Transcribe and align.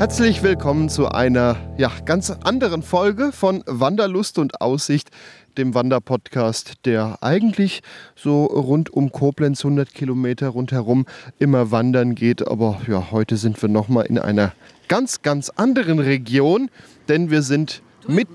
Herzlich 0.00 0.42
willkommen 0.42 0.88
zu 0.88 1.08
einer 1.10 1.58
ja, 1.76 1.92
ganz 2.06 2.30
anderen 2.30 2.82
Folge 2.82 3.32
von 3.32 3.62
Wanderlust 3.66 4.38
und 4.38 4.62
Aussicht, 4.62 5.10
dem 5.58 5.74
Wanderpodcast, 5.74 6.86
der 6.86 7.18
eigentlich 7.20 7.82
so 8.16 8.46
rund 8.46 8.88
um 8.88 9.12
Koblenz 9.12 9.62
100 9.62 9.92
Kilometer 9.92 10.48
rundherum 10.48 11.04
immer 11.38 11.70
wandern 11.70 12.14
geht. 12.14 12.48
Aber 12.48 12.80
ja, 12.88 13.10
heute 13.10 13.36
sind 13.36 13.60
wir 13.60 13.68
nochmal 13.68 14.06
in 14.06 14.18
einer 14.18 14.54
ganz, 14.88 15.20
ganz 15.20 15.50
anderen 15.50 15.98
Region, 15.98 16.70
denn 17.10 17.30
wir 17.30 17.42
sind 17.42 17.82
mit 18.08 18.28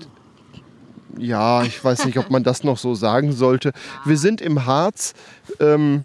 ja, 1.18 1.64
ich 1.64 1.82
weiß 1.82 2.04
nicht, 2.04 2.18
ob 2.18 2.30
man 2.30 2.44
das 2.44 2.62
noch 2.62 2.78
so 2.78 2.94
sagen 2.94 3.32
sollte. 3.32 3.72
Wir 4.04 4.18
sind 4.18 4.40
im 4.40 4.66
Harz 4.66 5.14
ähm, 5.58 6.04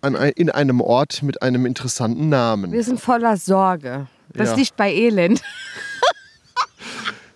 an, 0.00 0.14
in 0.14 0.48
einem 0.48 0.80
Ort 0.80 1.22
mit 1.22 1.42
einem 1.42 1.66
interessanten 1.66 2.30
Namen. 2.30 2.72
Wir 2.72 2.84
sind 2.84 2.98
voller 2.98 3.36
Sorge. 3.36 4.06
Das 4.36 4.50
Ja. 4.50 4.54
liegt 4.56 4.76
bei 4.76 4.92
Elend. 4.92 5.42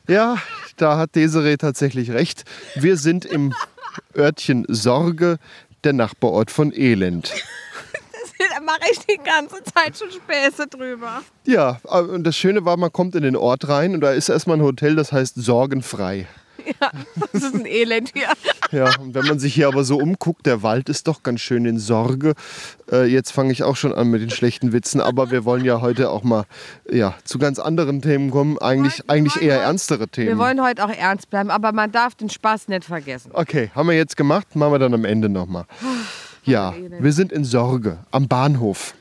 Ja, 0.08 0.38
da 0.76 0.96
hat 0.98 1.14
Desiree 1.14 1.56
tatsächlich 1.56 2.10
recht. 2.10 2.44
Wir 2.74 2.96
sind 2.96 3.24
im 3.24 3.54
Örtchen 4.16 4.64
Sorge, 4.68 5.36
der 5.84 5.92
Nachbarort 5.92 6.50
von 6.50 6.72
Elend. 6.72 7.32
Da 8.38 8.60
mache 8.62 8.80
ich 8.90 8.98
die 9.00 9.18
ganze 9.22 9.62
Zeit 9.72 9.96
schon 9.98 10.10
Späße 10.10 10.66
drüber. 10.66 11.22
Ja, 11.46 11.78
und 11.84 12.24
das 12.24 12.36
Schöne 12.36 12.64
war, 12.64 12.76
man 12.76 12.90
kommt 12.90 13.14
in 13.14 13.22
den 13.22 13.36
Ort 13.36 13.68
rein 13.68 13.94
und 13.94 14.00
da 14.00 14.10
ist 14.12 14.28
erstmal 14.30 14.56
ein 14.56 14.62
Hotel, 14.62 14.96
das 14.96 15.12
heißt 15.12 15.34
Sorgenfrei. 15.36 16.26
Das 17.32 17.42
ist 17.42 17.54
ein 17.54 17.66
Elend 17.66 18.12
hier. 18.14 18.28
Ja, 18.72 18.90
und 19.00 19.14
wenn 19.14 19.26
man 19.26 19.38
sich 19.38 19.54
hier 19.54 19.68
aber 19.68 19.84
so 19.84 19.96
umguckt, 19.98 20.46
der 20.46 20.62
Wald 20.62 20.88
ist 20.88 21.08
doch 21.08 21.22
ganz 21.22 21.40
schön 21.40 21.64
in 21.64 21.78
Sorge. 21.78 22.34
Äh, 22.90 23.04
jetzt 23.06 23.32
fange 23.32 23.52
ich 23.52 23.62
auch 23.62 23.76
schon 23.76 23.92
an 23.92 24.08
mit 24.08 24.22
den 24.22 24.30
schlechten 24.30 24.72
Witzen, 24.72 25.00
aber 25.00 25.30
wir 25.30 25.44
wollen 25.44 25.64
ja 25.64 25.80
heute 25.80 26.10
auch 26.10 26.22
mal 26.22 26.44
ja, 26.90 27.14
zu 27.24 27.38
ganz 27.38 27.58
anderen 27.58 28.00
Themen 28.02 28.30
kommen. 28.30 28.58
Eigentlich, 28.58 28.98
wollen- 29.00 29.06
wir 29.08 29.14
eigentlich 29.14 29.42
eher 29.42 29.54
heute- 29.56 29.64
ernstere 29.64 30.00
Wir 30.00 30.10
Themen. 30.12 30.38
wollen 30.38 30.62
heute 30.62 30.84
auch 30.84 30.90
ernst 30.90 31.30
bleiben, 31.30 31.50
aber 31.50 31.72
man 31.72 31.90
darf 31.92 32.14
den 32.14 32.30
Spaß 32.30 32.68
nicht 32.68 32.84
vergessen. 32.84 33.30
Okay, 33.34 33.70
haben 33.74 33.88
wir 33.88 33.96
jetzt 33.96 34.16
gemacht, 34.16 34.54
machen 34.56 34.72
wir 34.72 34.78
dann 34.78 34.94
am 34.94 35.04
Ende 35.04 35.28
nochmal. 35.28 35.64
Ja, 36.44 36.74
wir 36.98 37.12
sind 37.12 37.32
in 37.32 37.44
Sorge 37.44 37.98
am 38.10 38.28
Bahnhof. 38.28 38.94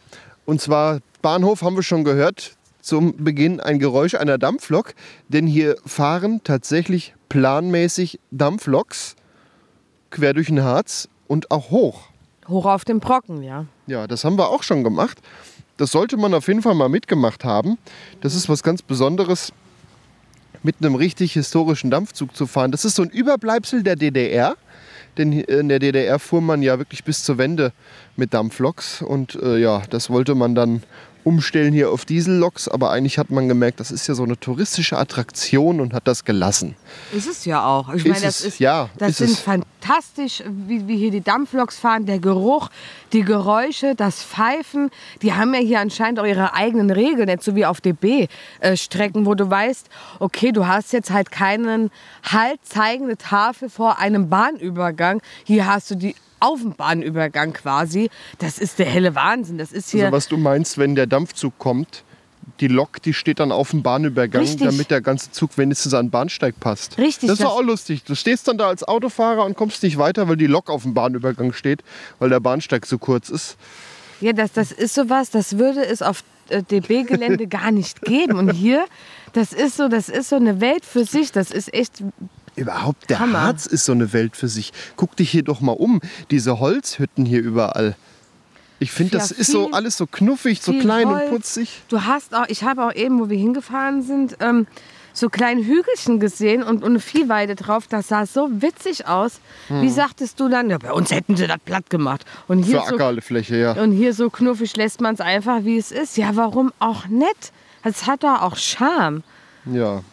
Und 0.45 0.61
zwar, 0.61 0.99
Bahnhof 1.21 1.61
haben 1.61 1.75
wir 1.75 1.83
schon 1.83 2.03
gehört, 2.03 2.53
zum 2.89 3.23
Beginn 3.23 3.59
ein 3.59 3.77
Geräusch 3.77 4.15
einer 4.15 4.39
Dampflok, 4.39 4.95
denn 5.27 5.45
hier 5.45 5.77
fahren 5.85 6.41
tatsächlich 6.43 7.13
planmäßig 7.29 8.19
Dampfloks 8.31 9.15
quer 10.09 10.33
durch 10.33 10.47
den 10.47 10.63
Harz 10.63 11.07
und 11.27 11.51
auch 11.51 11.69
hoch. 11.69 12.09
Hoch 12.47 12.65
auf 12.65 12.83
dem 12.83 12.99
Brocken, 12.99 13.43
ja. 13.43 13.65
Ja, 13.85 14.07
das 14.07 14.25
haben 14.25 14.39
wir 14.39 14.49
auch 14.49 14.63
schon 14.63 14.83
gemacht. 14.83 15.19
Das 15.77 15.91
sollte 15.91 16.17
man 16.17 16.33
auf 16.33 16.47
jeden 16.47 16.63
Fall 16.63 16.73
mal 16.73 16.89
mitgemacht 16.89 17.45
haben. 17.45 17.77
Das 18.21 18.33
ist 18.33 18.49
was 18.49 18.63
ganz 18.63 18.81
Besonderes, 18.81 19.53
mit 20.63 20.77
einem 20.79 20.95
richtig 20.95 21.33
historischen 21.33 21.91
Dampfzug 21.91 22.35
zu 22.35 22.47
fahren. 22.47 22.71
Das 22.71 22.85
ist 22.85 22.95
so 22.95 23.03
ein 23.03 23.09
Überbleibsel 23.09 23.83
der 23.83 23.95
DDR. 23.95 24.57
Denn 25.17 25.31
in 25.31 25.69
der 25.69 25.79
DDR 25.79 26.17
fuhr 26.17 26.41
man 26.41 26.61
ja 26.61 26.79
wirklich 26.79 27.03
bis 27.03 27.23
zur 27.23 27.37
Wende 27.37 27.71
mit 28.15 28.33
Dampfloks. 28.33 29.01
Und 29.01 29.35
äh, 29.35 29.57
ja, 29.57 29.83
das 29.89 30.09
wollte 30.09 30.33
man 30.33 30.55
dann 30.55 30.83
umstellen 31.23 31.73
hier 31.73 31.91
auf 31.91 32.05
Dieselloks. 32.05 32.67
Aber 32.67 32.91
eigentlich 32.91 33.17
hat 33.17 33.29
man 33.29 33.47
gemerkt, 33.47 33.79
das 33.79 33.91
ist 33.91 34.07
ja 34.07 34.15
so 34.15 34.23
eine 34.23 34.39
touristische 34.39 34.97
Attraktion 34.97 35.79
und 35.79 35.93
hat 35.93 36.07
das 36.07 36.25
gelassen. 36.25 36.75
Ist 37.15 37.27
es 37.27 37.45
ja 37.45 37.65
auch. 37.65 37.89
Ich 37.89 38.05
Ist 38.05 38.11
meine, 38.11 38.25
das 38.25 38.39
es, 38.39 38.45
ist, 38.45 38.59
ja, 38.59 38.89
das 38.97 39.09
ist 39.11 39.17
sind 39.17 39.31
es. 39.31 39.39
fantastisch, 39.39 40.43
wie, 40.47 40.87
wie 40.87 40.97
hier 40.97 41.11
die 41.11 41.21
Dampfloks 41.21 41.77
fahren, 41.77 42.05
der 42.05 42.19
Geruch, 42.19 42.69
die 43.13 43.21
Geräusche, 43.21 43.95
das 43.95 44.23
Pfeifen. 44.23 44.89
Die 45.21 45.33
haben 45.33 45.53
ja 45.53 45.59
hier 45.59 45.79
anscheinend 45.79 46.19
auch 46.19 46.25
ihre 46.25 46.53
eigenen 46.53 46.89
Regeln, 46.91 47.27
nicht 47.27 47.43
so 47.43 47.55
wie 47.55 47.65
auf 47.65 47.81
DB-Strecken, 47.81 49.25
wo 49.25 49.35
du 49.35 49.49
weißt, 49.49 49.89
okay, 50.19 50.51
du 50.51 50.67
hast 50.67 50.93
jetzt 50.93 51.11
halt 51.11 51.31
keinen 51.31 51.91
halt 52.23 52.59
zeigende 52.63 53.17
Tafel 53.17 53.69
vor 53.69 53.99
einem 53.99 54.29
Bahnübergang. 54.29 55.21
Hier 55.43 55.67
hast 55.67 55.91
du 55.91 55.95
die 55.95 56.15
auf 56.39 56.61
dem 56.61 56.73
Bahnübergang 56.73 57.53
quasi. 57.53 58.09
Das 58.39 58.57
ist 58.59 58.79
der 58.79 58.85
helle 58.87 59.15
Wahnsinn. 59.15 59.57
Das 59.57 59.71
ist 59.71 59.91
hier 59.91 60.05
Also 60.05 60.15
was 60.17 60.27
du 60.27 60.37
meinst, 60.37 60.77
wenn 60.77 60.95
der 60.95 61.07
Dampfzug 61.07 61.57
kommt, 61.57 62.03
die 62.61 62.67
Lok, 62.67 63.01
die 63.03 63.13
steht 63.13 63.39
dann 63.39 63.51
auf 63.51 63.71
dem 63.71 63.83
Bahnübergang, 63.83 64.41
Richtig. 64.41 64.67
damit 64.67 64.91
der 64.91 65.01
ganze 65.01 65.31
Zug 65.31 65.57
wenigstens 65.57 65.93
an 65.93 66.07
den 66.07 66.11
Bahnsteig 66.11 66.59
passt. 66.59 66.97
Richtig, 66.97 67.27
Das 67.29 67.39
ist 67.39 67.43
das- 67.45 67.51
auch 67.51 67.61
lustig. 67.61 68.03
Du 68.03 68.15
stehst 68.15 68.47
dann 68.47 68.57
da 68.57 68.67
als 68.67 68.83
Autofahrer 68.83 69.45
und 69.45 69.55
kommst 69.55 69.83
nicht 69.83 69.97
weiter, 69.97 70.27
weil 70.27 70.35
die 70.35 70.47
Lok 70.47 70.69
auf 70.69 70.83
dem 70.83 70.93
Bahnübergang 70.93 71.53
steht, 71.53 71.83
weil 72.17 72.29
der 72.29 72.39
Bahnsteig 72.39 72.85
so 72.85 72.97
kurz 72.97 73.29
ist. 73.29 73.55
Ja, 74.19 74.33
das, 74.33 74.51
das 74.51 74.71
ist 74.71 74.95
sowas, 74.95 75.29
das 75.29 75.57
würde 75.57 75.85
es 75.85 76.01
auf 76.01 76.23
äh, 76.49 76.63
DB-Gelände 76.63 77.47
gar 77.47 77.71
nicht 77.71 78.01
geben. 78.01 78.37
Und 78.37 78.51
hier, 78.51 78.83
das 79.33 79.53
ist 79.53 79.77
so, 79.77 79.87
das 79.87 80.09
ist 80.09 80.29
so 80.29 80.35
eine 80.35 80.59
Welt 80.59 80.83
für 80.83 81.05
sich. 81.05 81.31
Das 81.31 81.51
ist 81.51 81.73
echt. 81.73 82.03
Überhaupt, 82.59 83.09
der 83.09 83.19
Hammer. 83.19 83.41
Harz 83.41 83.65
ist 83.65 83.85
so 83.85 83.91
eine 83.93 84.13
Welt 84.13 84.35
für 84.35 84.47
sich. 84.47 84.71
Guck 84.95 85.15
dich 85.15 85.29
hier 85.31 85.43
doch 85.43 85.61
mal 85.61 85.71
um. 85.73 86.01
Diese 86.31 86.59
Holzhütten 86.59 87.25
hier 87.25 87.41
überall. 87.41 87.95
Ich 88.79 88.91
finde, 88.91 89.17
das 89.17 89.31
Ja, 89.31 89.37
ist 89.37 89.51
so 89.51 89.65
viel- 89.65 89.73
alles 89.73 89.97
so 89.97 90.05
knuffig, 90.07 90.61
so 90.61 90.71
viel 90.71 90.81
klein 90.81 91.07
Holz. 91.09 91.23
und 91.23 91.29
putzig. 91.31 91.81
Du 91.89 92.03
hast 92.03 92.33
auch, 92.33 92.45
ich 92.47 92.63
habe 92.63 92.85
auch 92.85 92.93
eben, 92.93 93.19
wo 93.19 93.29
wir 93.29 93.37
hingefahren 93.37 94.01
sind, 94.03 94.37
ähm, 94.39 94.67
so 95.11 95.27
kleine 95.27 95.61
Hügelchen 95.65 96.21
gesehen 96.21 96.63
und, 96.63 96.77
und 96.83 96.91
eine 96.91 96.99
Viehweide 97.01 97.55
drauf. 97.55 97.87
Das 97.89 98.07
sah 98.07 98.25
so 98.25 98.49
witzig 98.61 99.05
aus. 99.07 99.41
Hm. 99.67 99.81
Wie 99.81 99.89
sagtest 99.89 100.39
du 100.39 100.47
dann? 100.47 100.69
Ja, 100.69 100.77
bei 100.77 100.93
uns 100.93 101.11
hätten 101.11 101.35
sie 101.35 101.45
das 101.47 101.57
platt 101.65 101.89
gemacht. 101.89 102.23
Und 102.47 102.63
hier, 102.63 102.81
Für 102.83 102.89
so, 102.89 102.95
Ackerfläche, 102.95 103.57
ja. 103.57 103.71
und 103.73 103.91
hier 103.91 104.13
so 104.13 104.29
knuffig 104.29 104.77
lässt 104.77 105.01
man 105.01 105.15
es 105.15 105.19
einfach, 105.19 105.65
wie 105.65 105.77
es 105.77 105.91
ist. 105.91 106.15
Ja, 106.15 106.35
warum 106.35 106.71
auch 106.79 107.07
nicht? 107.07 107.51
Es 107.83 108.07
hat 108.07 108.23
doch 108.23 108.41
auch 108.41 108.55
Charme. 108.55 109.23
ja. 109.65 110.03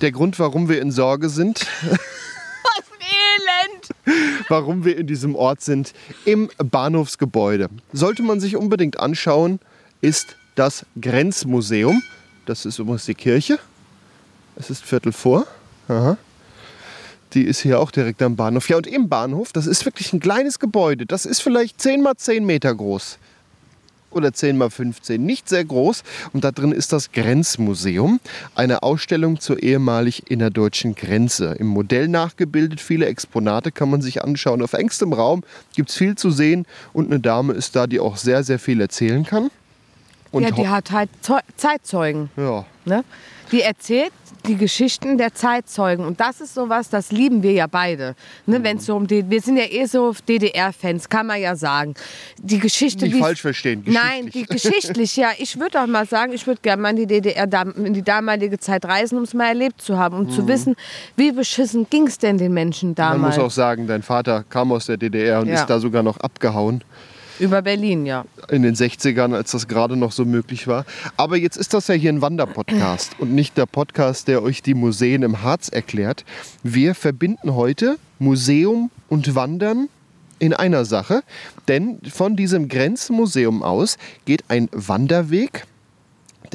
Der 0.00 0.12
Grund, 0.12 0.38
warum 0.38 0.68
wir 0.68 0.80
in 0.80 0.90
Sorge 0.90 1.28
sind, 1.28 1.66
Was 1.90 2.84
Elend! 4.06 4.48
warum 4.48 4.84
wir 4.84 4.96
in 4.96 5.06
diesem 5.06 5.34
Ort 5.34 5.60
sind, 5.60 5.92
im 6.24 6.50
Bahnhofsgebäude. 6.58 7.68
Sollte 7.92 8.22
man 8.22 8.40
sich 8.40 8.56
unbedingt 8.56 8.98
anschauen, 9.00 9.60
ist 10.00 10.36
das 10.54 10.86
Grenzmuseum. 11.00 12.02
Das 12.46 12.64
ist 12.66 12.78
übrigens 12.78 13.06
die 13.06 13.14
Kirche. 13.14 13.58
Es 14.56 14.70
ist 14.70 14.84
Viertel 14.84 15.12
vor. 15.12 15.46
Aha. 15.88 16.16
Die 17.32 17.42
ist 17.42 17.60
hier 17.60 17.80
auch 17.80 17.90
direkt 17.90 18.22
am 18.22 18.36
Bahnhof. 18.36 18.68
Ja, 18.68 18.76
und 18.76 18.86
im 18.86 19.08
Bahnhof, 19.08 19.52
das 19.52 19.66
ist 19.66 19.84
wirklich 19.84 20.12
ein 20.12 20.20
kleines 20.20 20.60
Gebäude. 20.60 21.04
Das 21.06 21.26
ist 21.26 21.40
vielleicht 21.42 21.80
10 21.80 22.02
mal 22.02 22.14
10 22.16 22.44
Meter 22.46 22.72
groß. 22.74 23.18
Oder 24.14 24.32
10 24.32 24.56
mal 24.56 24.70
15. 24.70 25.24
Nicht 25.24 25.48
sehr 25.48 25.64
groß. 25.64 26.02
Und 26.32 26.44
da 26.44 26.52
drin 26.52 26.72
ist 26.72 26.92
das 26.92 27.12
Grenzmuseum. 27.12 28.20
Eine 28.54 28.82
Ausstellung 28.82 29.40
zur 29.40 29.62
ehemalig 29.62 30.30
innerdeutschen 30.30 30.94
Grenze. 30.94 31.56
Im 31.58 31.66
Modell 31.66 32.08
nachgebildet. 32.08 32.80
Viele 32.80 33.06
Exponate 33.06 33.72
kann 33.72 33.90
man 33.90 34.02
sich 34.02 34.22
anschauen. 34.22 34.62
Auf 34.62 34.72
engstem 34.72 35.12
Raum 35.12 35.42
gibt 35.74 35.90
es 35.90 35.96
viel 35.96 36.16
zu 36.16 36.30
sehen. 36.30 36.66
Und 36.92 37.06
eine 37.10 37.20
Dame 37.20 37.52
ist 37.52 37.76
da, 37.76 37.86
die 37.86 38.00
auch 38.00 38.16
sehr, 38.16 38.44
sehr 38.44 38.58
viel 38.58 38.80
erzählen 38.80 39.24
kann. 39.24 39.50
Und 40.30 40.42
ja, 40.42 40.50
die 40.50 40.68
hat 40.68 40.90
halt 40.90 41.10
Zeu 41.20 41.38
Zeitzeugen. 41.56 42.28
ja, 42.36 42.64
Ne? 42.86 43.04
Die 43.52 43.62
erzählt 43.62 44.12
die 44.46 44.56
Geschichten 44.56 45.16
der 45.16 45.32
Zeitzeugen. 45.34 46.04
Und 46.04 46.20
das 46.20 46.40
ist 46.42 46.52
sowas, 46.54 46.90
das 46.90 47.10
lieben 47.12 47.42
wir 47.42 47.52
ja 47.52 47.66
beide. 47.66 48.14
Ne? 48.44 48.58
Mhm. 48.58 48.64
Wenn's 48.64 48.84
so 48.86 48.94
um 48.96 49.06
die, 49.06 49.28
wir 49.30 49.40
sind 49.40 49.56
ja 49.56 49.64
eh 49.64 49.86
so 49.86 50.14
DDR-Fans, 50.28 51.08
kann 51.08 51.26
man 51.28 51.40
ja 51.40 51.56
sagen. 51.56 51.94
Die 52.38 52.58
Geschichte. 52.58 53.06
Nicht 53.06 53.14
wie- 53.16 53.20
falsch 53.20 53.40
verstehen, 53.40 53.82
Nein, 53.86 54.28
die 54.28 54.44
geschichtlich, 54.44 55.16
ja. 55.16 55.30
Ich 55.38 55.58
würde 55.58 55.80
auch 55.82 55.86
mal 55.86 56.06
sagen, 56.06 56.32
ich 56.34 56.46
würde 56.46 56.60
gerne 56.60 56.82
mal 56.82 56.90
in 56.90 56.96
die 56.96 57.06
DDR, 57.06 57.48
in 57.76 57.94
die 57.94 58.02
damalige 58.02 58.58
Zeit 58.58 58.84
reisen, 58.84 59.16
um 59.16 59.24
es 59.24 59.32
mal 59.32 59.48
erlebt 59.48 59.80
zu 59.80 59.96
haben, 59.98 60.16
um 60.18 60.28
zu 60.30 60.46
wissen, 60.46 60.76
wie 61.16 61.32
beschissen 61.32 61.86
ging 61.88 62.06
es 62.06 62.18
denn 62.18 62.36
den 62.36 62.52
Menschen 62.52 62.90
Mhm. 62.90 62.94
man 62.98 63.12
damals. 63.12 63.36
muss 63.36 63.44
auch 63.46 63.50
sagen, 63.50 63.86
dein 63.86 64.02
Vater 64.02 64.44
kam 64.50 64.72
aus 64.72 64.86
der 64.86 64.98
DDR 64.98 65.40
und 65.40 65.48
Ja. 65.48 65.54
ist 65.54 65.66
da 65.66 65.78
sogar 65.78 66.02
noch 66.02 66.18
abgehauen. 66.18 66.82
Über 67.38 67.62
Berlin, 67.62 68.06
ja. 68.06 68.24
in 68.48 68.62
den 68.62 68.74
60ern, 68.74 69.34
als 69.34 69.52
das 69.52 69.68
gerade 69.68 69.96
noch 69.96 70.12
so 70.12 70.24
möglich 70.24 70.66
war. 70.66 70.84
Aber 71.16 71.36
jetzt 71.36 71.56
ist 71.56 71.74
das 71.74 71.88
ja 71.88 71.94
hier 71.94 72.12
ein 72.12 72.22
Wanderpodcast 72.22 73.16
und 73.18 73.32
nicht 73.32 73.56
der 73.56 73.66
Podcast, 73.66 74.28
der 74.28 74.42
euch 74.42 74.62
die 74.62 74.74
Museen 74.74 75.22
im 75.22 75.42
Harz 75.42 75.68
erklärt. 75.68 76.24
Wir 76.62 76.94
verbinden 76.94 77.54
heute 77.54 77.98
Museum 78.18 78.90
und 79.08 79.34
Wandern 79.34 79.88
in 80.38 80.52
einer 80.52 80.84
Sache, 80.84 81.22
denn 81.68 82.00
von 82.08 82.36
diesem 82.36 82.68
Grenzmuseum 82.68 83.62
aus 83.62 83.96
geht 84.24 84.44
ein 84.48 84.68
Wanderweg, 84.72 85.66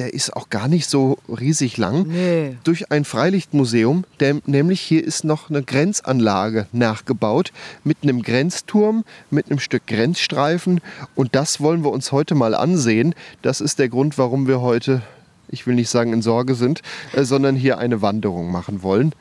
der 0.00 0.12
ist 0.14 0.34
auch 0.34 0.48
gar 0.50 0.66
nicht 0.66 0.88
so 0.88 1.18
riesig 1.28 1.76
lang, 1.76 2.06
Nee. 2.08 2.56
durch 2.64 2.90
ein 2.90 3.04
Freilichtmuseum, 3.04 4.04
denn 4.18 4.42
nämlich 4.46 4.80
hier 4.80 5.04
ist 5.04 5.24
noch 5.24 5.50
eine 5.50 5.62
Grenzanlage 5.62 6.66
nachgebaut 6.72 7.52
mit 7.84 7.98
einem 8.02 8.22
Grenzturm, 8.22 9.04
mit 9.30 9.50
einem 9.50 9.60
Stück 9.60 9.86
Grenzstreifen 9.86 10.80
und 11.14 11.34
das 11.36 11.60
wollen 11.60 11.84
wir 11.84 11.90
uns 11.92 12.10
heute 12.12 12.34
mal 12.34 12.54
ansehen. 12.54 13.14
Das 13.42 13.60
ist 13.60 13.78
der 13.78 13.88
Grund, 13.90 14.18
warum 14.18 14.48
wir 14.48 14.60
heute, 14.60 15.02
ich 15.48 15.66
will 15.66 15.74
nicht 15.74 15.90
sagen 15.90 16.12
in 16.12 16.22
Sorge 16.22 16.54
sind, 16.54 16.80
äh, 17.12 17.22
sondern 17.24 17.54
hier 17.54 17.78
eine 17.78 18.02
Wanderung 18.02 18.50
machen 18.50 18.82
wollen. 18.82 19.14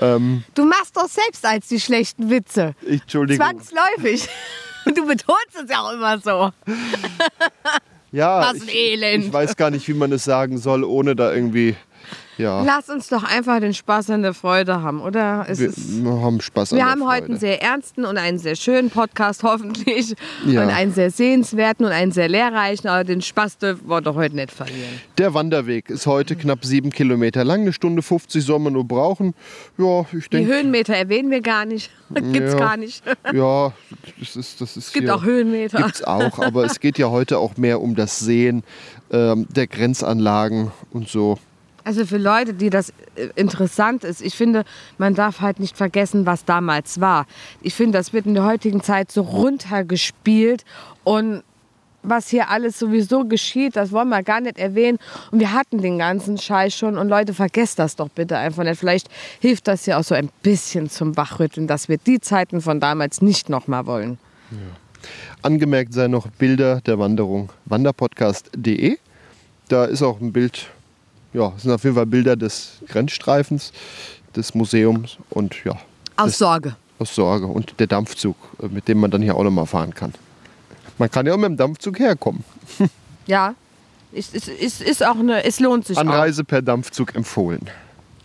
Du 0.00 0.64
machst 0.64 0.96
doch 0.96 1.08
selbst 1.08 1.44
als 1.46 1.68
die 1.68 1.78
schlechten 1.78 2.28
Witze. 2.28 2.74
Entschuldigung. 2.84 3.46
Zwangsläufig. 3.46 4.28
Und 4.84 4.98
du 4.98 5.06
betonst 5.06 5.54
es 5.62 5.70
ja 5.70 5.80
auch 5.80 5.92
immer 5.92 6.18
so. 6.18 6.50
Ja, 8.12 8.40
Was 8.40 8.60
ein 8.60 8.68
ich, 8.68 8.74
Elend. 8.74 9.24
ich 9.24 9.32
weiß 9.32 9.56
gar 9.56 9.70
nicht, 9.70 9.88
wie 9.88 9.94
man 9.94 10.12
es 10.12 10.24
sagen 10.24 10.58
soll, 10.58 10.84
ohne 10.84 11.16
da 11.16 11.32
irgendwie. 11.32 11.74
Ja, 12.42 12.62
Lass 12.64 12.88
uns 12.90 13.08
doch 13.08 13.22
einfach 13.22 13.60
den 13.60 13.72
Spaß 13.72 14.10
an 14.10 14.22
der 14.22 14.34
Freude 14.34 14.82
haben, 14.82 15.00
oder? 15.00 15.46
Es 15.48 15.58
wir, 15.60 15.68
ist, 15.68 16.04
haben 16.04 16.40
Spaß 16.40 16.72
an 16.72 16.78
wir 16.78 16.84
der 16.84 16.90
haben 16.92 17.02
heute 17.04 17.12
Freude. 17.22 17.24
einen 17.32 17.38
sehr 17.38 17.62
ernsten 17.62 18.04
und 18.04 18.18
einen 18.18 18.38
sehr 18.38 18.56
schönen 18.56 18.90
Podcast, 18.90 19.42
hoffentlich. 19.44 20.14
Ja. 20.46 20.64
Und 20.64 20.70
einen 20.70 20.92
sehr 20.92 21.10
sehenswerten 21.10 21.86
und 21.86 21.92
einen 21.92 22.10
sehr 22.12 22.28
lehrreichen. 22.28 22.88
Aber 22.90 23.04
den 23.04 23.22
Spaß 23.22 23.58
dürfen 23.58 23.88
wir 23.88 24.00
doch 24.00 24.16
heute 24.16 24.34
nicht 24.34 24.50
verlieren. 24.50 25.00
Der 25.18 25.34
Wanderweg 25.34 25.88
ist 25.90 26.06
heute 26.06 26.34
knapp 26.36 26.64
sieben 26.64 26.90
Kilometer 26.90 27.44
lang, 27.44 27.60
eine 27.62 27.72
Stunde 27.72 28.02
50 28.02 28.44
soll 28.44 28.58
man 28.58 28.72
nur 28.72 28.84
brauchen. 28.84 29.34
Ja, 29.78 30.00
ich 30.12 30.28
Die 30.28 30.38
denke. 30.38 30.52
Höhenmeter 30.54 30.94
erwähnen 30.96 31.30
wir 31.30 31.40
gar 31.42 31.64
nicht. 31.64 31.90
Gibt's 32.14 32.52
Ja. 32.54 32.58
gar 32.58 32.76
nicht. 32.76 33.02
Ja, 33.32 33.72
das 34.18 34.36
ist, 34.36 34.60
das 34.60 34.76
ist 34.76 34.88
Es 34.88 34.92
gibt 34.92 35.04
hier, 35.06 35.14
auch 35.14 35.22
Höhenmeter. 35.22 35.78
Gibt's 35.78 36.02
auch, 36.04 36.38
aber 36.40 36.64
es 36.64 36.80
geht 36.80 36.98
ja 36.98 37.08
heute 37.08 37.38
auch 37.38 37.56
mehr 37.56 37.80
um 37.80 37.94
das 37.94 38.18
Sehen 38.18 38.62
ähm, 39.10 39.46
der 39.54 39.66
Grenzanlagen 39.68 40.70
und 40.90 41.08
so. 41.08 41.38
Also 41.84 42.06
für 42.06 42.18
Leute, 42.18 42.54
die 42.54 42.70
das 42.70 42.90
äh, 43.16 43.28
interessant 43.34 44.04
ist, 44.04 44.22
ich 44.22 44.34
finde, 44.34 44.64
man 44.98 45.14
darf 45.14 45.40
halt 45.40 45.60
nicht 45.60 45.76
vergessen, 45.76 46.26
was 46.26 46.44
damals 46.44 47.00
war. 47.00 47.26
Ich 47.60 47.74
finde, 47.74 47.98
das 47.98 48.12
wird 48.12 48.26
in 48.26 48.34
der 48.34 48.44
heutigen 48.44 48.82
Zeit 48.82 49.10
so 49.10 49.22
runtergespielt 49.22 50.64
und 51.04 51.42
was 52.02 52.28
hier 52.28 52.50
alles 52.50 52.78
sowieso 52.78 53.24
geschieht, 53.24 53.76
das 53.76 53.92
wollen 53.92 54.08
wir 54.08 54.22
gar 54.22 54.40
nicht 54.40 54.58
erwähnen. 54.58 54.98
Und 55.30 55.40
wir 55.40 55.52
hatten 55.52 55.78
den 55.80 55.98
ganzen 55.98 56.36
Scheiß 56.36 56.74
schon. 56.74 56.98
Und 56.98 57.08
Leute, 57.08 57.32
vergesst 57.32 57.78
das 57.78 57.96
doch 57.96 58.08
bitte 58.08 58.36
einfach 58.36 58.64
nicht. 58.64 58.78
Vielleicht 58.78 59.08
hilft 59.40 59.68
das 59.68 59.86
ja 59.86 59.98
auch 59.98 60.04
so 60.04 60.14
ein 60.14 60.28
bisschen 60.42 60.90
zum 60.90 61.16
Wachrütteln, 61.16 61.66
dass 61.66 61.88
wir 61.88 61.98
die 61.98 62.20
Zeiten 62.20 62.60
von 62.60 62.80
damals 62.80 63.22
nicht 63.22 63.48
nochmal 63.48 63.86
wollen. 63.86 64.18
Angemerkt 65.42 65.94
sei 65.94 66.08
noch 66.08 66.26
Bilder 66.28 66.80
der 66.80 66.98
Wanderung 66.98 67.50
wanderpodcast.de. 67.66 68.98
Da 69.68 69.84
ist 69.84 70.02
auch 70.02 70.20
ein 70.20 70.32
Bild, 70.32 70.66
ja, 71.32 71.52
es 71.56 71.62
sind 71.62 71.72
auf 71.72 71.82
jeden 71.84 71.96
Fall 71.96 72.06
Bilder 72.06 72.36
des 72.36 72.78
Grenzstreifens, 72.88 73.72
des 74.36 74.54
Museums 74.54 75.16
und 75.30 75.64
ja, 75.64 75.76
Aus 76.16 76.38
Sorge. 76.38 76.76
aus 76.98 77.14
Sorge 77.14 77.46
und 77.46 77.74
der 77.78 77.86
Dampfzug, 77.86 78.36
äh, 78.62 78.66
mit 78.68 78.88
dem 78.88 79.00
man 79.00 79.10
dann 79.10 79.22
hier 79.22 79.36
auch 79.36 79.42
nochmal 79.44 79.66
fahren 79.66 79.94
kann. 79.94 80.14
Man 80.98 81.10
kann 81.10 81.26
ja 81.26 81.34
auch 81.34 81.38
mit 81.38 81.48
dem 81.50 81.56
Dampfzug 81.56 81.98
herkommen. 81.98 82.44
Ja. 83.26 83.54
Es 84.12 84.34
ist, 84.34 84.48
ist, 84.48 84.82
ist 84.82 85.06
auch 85.06 85.14
eine, 85.16 85.44
es 85.44 85.60
lohnt 85.60 85.86
sich 85.86 85.96
Anreise 85.96 86.42
per 86.44 86.60
Dampfzug 86.60 87.14
empfohlen. 87.14 87.70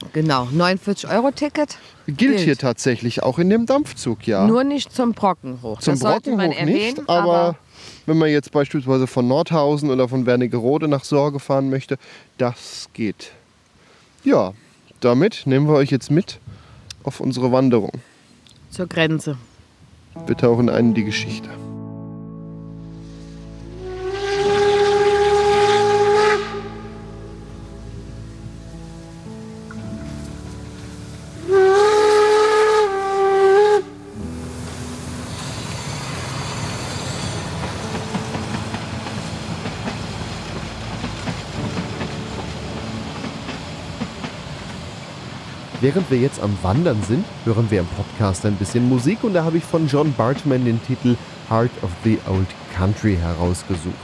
auch. 0.04 0.12
Genau. 0.12 0.46
49 0.52 1.08
Euro 1.10 1.30
Ticket. 1.32 1.78
Gilt, 2.08 2.18
Gilt. 2.18 2.40
hier 2.40 2.58
tatsächlich 2.58 3.22
auch 3.22 3.38
in 3.38 3.50
dem 3.52 3.68
Dampfzug, 3.68 4.26
ja. 4.26 4.48
Nur 4.48 4.64
nicht 4.64 4.92
zum 4.94 5.14
Brocken 5.14 5.60
hoch. 5.62 5.80
Zum 5.82 5.94
das 5.94 6.00
sollte 6.00 6.32
man 6.32 6.50
Brockenhoch 6.50 6.60
erwähnen, 6.60 6.96
nicht, 6.98 7.10
aber, 7.10 7.56
wenn 8.06 8.18
man 8.18 8.30
jetzt 8.30 8.52
beispielsweise 8.52 9.08
von 9.08 9.28
Nordhausen 9.28 9.90
oder 9.90 10.08
von 10.08 10.26
Wernigerode 10.26 10.88
nach 10.88 11.04
Sorge 11.04 11.40
fahren 11.40 11.70
möchte, 11.70 11.98
das 12.38 12.90
geht. 12.94 13.32
Ja, 14.24 14.54
damit 15.00 15.44
nehmen 15.46 15.68
wir 15.68 15.76
euch 15.76 15.92
jetzt 15.92 16.12
mit 16.12 16.40
auf 17.04 17.20
unsere 17.20 17.52
Wanderung. 17.52 17.92
zur 18.70 18.88
Grenze. 18.88 19.38
Wir 20.26 20.36
tauchen 20.36 20.70
ein 20.70 20.88
in 20.88 20.94
die 20.94 21.04
Geschichte. 21.04 21.50
Während 45.88 46.12
wir 46.12 46.18
jetzt 46.18 46.42
am 46.42 46.58
Wandern 46.64 47.02
sind, 47.04 47.24
hören 47.46 47.72
wir 47.72 47.80
im 47.80 47.86
Podcast 47.86 48.46
ein 48.46 48.58
bisschen 48.58 48.90
Musik 48.90 49.24
und 49.24 49.34
da 49.34 49.46
habe 49.46 49.56
ich 49.56 49.64
von 49.64 49.88
John 49.88 50.14
Bartman 50.18 50.66
den 50.66 50.84
Titel 50.84 51.16
Heart 51.50 51.72
of 51.82 51.92
the 52.04 52.20
Old 52.28 52.48
Country 52.76 53.16
herausgesucht. 53.16 53.96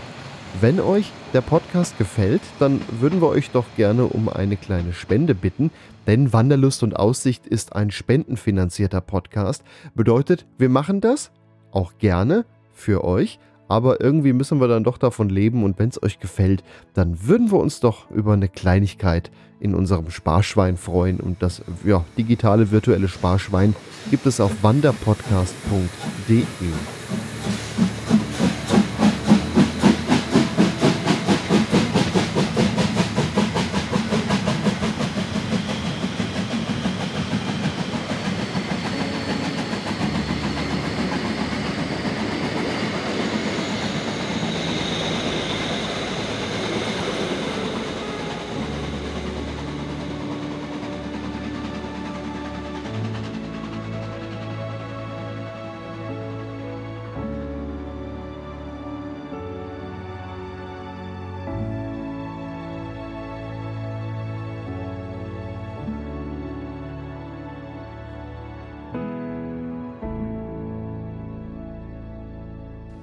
Wenn 0.62 0.80
euch 0.80 1.12
der 1.34 1.42
Podcast 1.42 1.98
gefällt, 1.98 2.40
dann 2.58 2.80
würden 3.02 3.20
wir 3.20 3.28
euch 3.28 3.52
doch 3.52 3.66
gerne 3.76 4.06
um 4.06 4.30
eine 4.30 4.56
kleine 4.56 4.94
Spende 4.94 5.36
bitten, 5.36 5.72
denn 6.08 6.32
Wanderlust 6.32 6.84
und 6.84 6.96
Aussicht 6.96 7.48
ist 7.48 7.76
ein 7.76 7.92
spendenfinanzierter 7.92 9.02
Podcast. 9.02 9.66
Bedeutet, 9.94 10.46
wir 10.58 10.70
machen 10.70 11.02
das 11.02 11.32
auch 11.72 11.98
gerne 11.98 12.46
für 12.72 13.04
euch, 13.04 13.40
aber 13.68 14.00
irgendwie 14.00 14.32
müssen 14.32 14.62
wir 14.62 14.70
dann 14.70 14.86
doch 14.86 14.98
davon 14.98 15.28
leben 15.28 15.66
und 15.66 15.80
wenn 15.80 15.90
es 15.90 16.02
euch 16.02 16.22
gefällt, 16.22 16.64
dann 16.94 17.28
würden 17.28 17.52
wir 17.52 17.60
uns 17.60 17.82
doch 17.82 18.10
über 18.10 18.32
eine 18.32 18.48
Kleinigkeit 18.48 19.32
in 19.64 19.74
unserem 19.74 20.12
Sparschwein 20.12 20.76
freuen 20.78 21.20
und 21.22 21.42
das 21.42 21.62
ja, 21.86 22.04
digitale 22.18 22.70
virtuelle 22.70 23.08
Sparschwein 23.08 23.74
gibt 24.12 24.26
es 24.26 24.42
auf 24.42 24.52
wanderpodcast.de. 24.62 26.44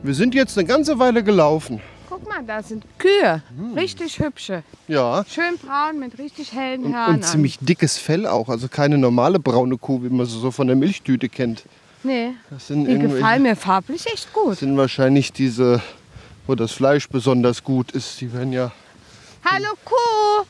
Wir 0.02 0.14
sind 0.14 0.35
jetzt 0.35 0.57
eine 0.57 0.66
ganze 0.66 0.99
Weile 0.99 1.23
gelaufen. 1.23 1.80
Guck 2.09 2.26
mal, 2.28 2.42
da 2.45 2.62
sind 2.62 2.85
Kühe. 2.99 3.42
Richtig 3.76 4.19
hübsche. 4.19 4.62
Ja. 4.88 5.25
Schön 5.28 5.57
braun 5.59 5.99
mit 5.99 6.19
richtig 6.19 6.52
hellen 6.52 6.85
Und, 6.87 6.95
Hörnern. 6.95 7.14
und 7.16 7.25
ziemlich 7.25 7.59
dickes 7.61 7.99
Fell 7.99 8.26
auch. 8.26 8.49
Also 8.49 8.69
keine 8.69 8.99
normale 8.99 9.38
braune 9.38 9.76
Kuh, 9.78 10.02
wie 10.02 10.09
man 10.09 10.26
sie 10.26 10.38
so 10.40 10.50
von 10.50 10.66
der 10.66 10.76
Milchtüte 10.76 11.28
kennt. 11.28 11.64
Nee, 12.02 12.33
Das 12.49 12.66
sind, 12.69 12.85
die 12.87 12.92
irgendwelche- 12.92 13.16
gefallen 13.16 13.42
mir 13.42 13.57
farblich 13.57 14.07
echt 14.07 14.33
gut. 14.33 14.52
das 14.52 14.61
sind 14.61 14.76
wahrscheinlich 14.76 15.33
diese, 15.33 15.83
wo 16.47 16.54
das 16.54 16.73
Fleisch 16.73 17.09
besonders 17.09 17.62
gut 17.62 17.92
ist. 17.92 18.21
Die 18.23 18.33
werden 18.33 18.52
ja. 18.52 18.73
Hallo 19.45 19.69
Kuh! 19.85 20.47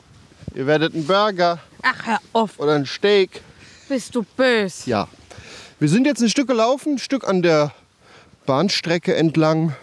Ihr 0.54 0.66
werdet 0.66 0.94
einen 0.94 1.06
Burger 1.06 1.58
Ach, 1.82 2.06
hör 2.06 2.18
auf, 2.32 2.58
oder 2.58 2.74
ein 2.74 2.86
Steak. 2.86 3.42
bist 3.88 4.14
du 4.14 4.24
bös. 4.36 4.86
Ja. 4.86 5.08
Wir 5.80 5.88
sind 5.88 6.06
jetzt 6.06 6.22
ein 6.22 6.28
Stück 6.28 6.46
gelaufen, 6.48 6.94
ein 6.94 6.98
Stück 6.98 7.26
an 7.28 7.42
der 7.42 7.72
Bahnstrecke 8.50 9.14
entlang. 9.14 9.76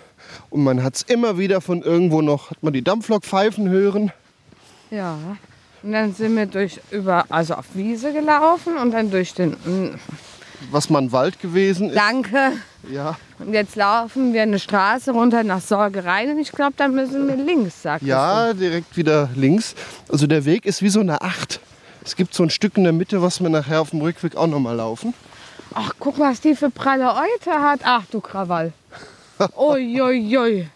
Und 0.49 0.65
man 0.65 0.83
hat 0.83 0.97
es 0.97 1.01
immer 1.03 1.37
wieder 1.37 1.61
von 1.61 1.81
irgendwo 1.83 2.21
noch, 2.21 2.51
hat 2.51 2.61
man 2.61 2.73
die 2.73 2.81
Dampflok 2.83 3.23
pfeifen 3.23 3.69
hören. 3.69 4.11
Ja. 4.91 5.17
Und 5.83 5.93
dann 5.93 6.13
sind 6.13 6.35
wir 6.35 6.47
durch 6.47 6.81
über, 6.91 7.23
also 7.29 7.53
auf 7.53 7.63
Wiese 7.75 8.11
gelaufen 8.11 8.75
und 8.75 8.91
dann 8.91 9.09
durch 9.09 9.33
den. 9.33 9.55
Was 10.69 10.89
mal 10.89 11.01
ein 11.01 11.13
Wald 11.13 11.39
gewesen 11.39 11.91
ist. 11.91 11.95
Danke. 11.95 12.51
Ja, 12.91 13.15
Und 13.39 13.53
jetzt 13.53 13.77
laufen 13.77 14.33
wir 14.33 14.41
eine 14.41 14.59
Straße 14.59 15.11
runter 15.11 15.45
nach 15.45 15.61
Sorge 15.61 16.03
rein 16.03 16.31
und 16.31 16.39
ich 16.39 16.51
glaube, 16.51 16.73
da 16.75 16.89
müssen 16.89 17.25
wir 17.25 17.37
links, 17.37 17.83
sagt 17.83 18.03
ja, 18.03 18.53
direkt 18.53 18.97
wieder 18.97 19.29
links. 19.35 19.75
Also 20.09 20.27
der 20.27 20.43
Weg 20.43 20.65
ist 20.65 20.81
wie 20.81 20.89
so 20.89 20.99
eine 20.99 21.21
Acht. 21.21 21.61
Es 22.03 22.17
gibt 22.17 22.33
so 22.33 22.43
ein 22.43 22.49
Stück 22.49 22.75
in 22.75 22.83
der 22.83 22.93
Mitte, 22.93 23.21
was 23.21 23.41
wir 23.41 23.49
nachher 23.49 23.79
auf 23.79 23.91
dem 23.91 24.01
Rückweg 24.01 24.35
auch 24.35 24.47
nochmal 24.47 24.75
laufen. 24.75 25.13
Ach, 25.79 25.93
guck 25.99 26.17
mal, 26.17 26.31
was 26.31 26.41
die 26.41 26.55
für 26.55 26.69
pralle 26.71 27.13
Eute 27.13 27.51
hat. 27.61 27.81
Ach, 27.83 28.03
du 28.11 28.19
Krawall. 28.19 28.73
Uiuiui. 29.55 30.67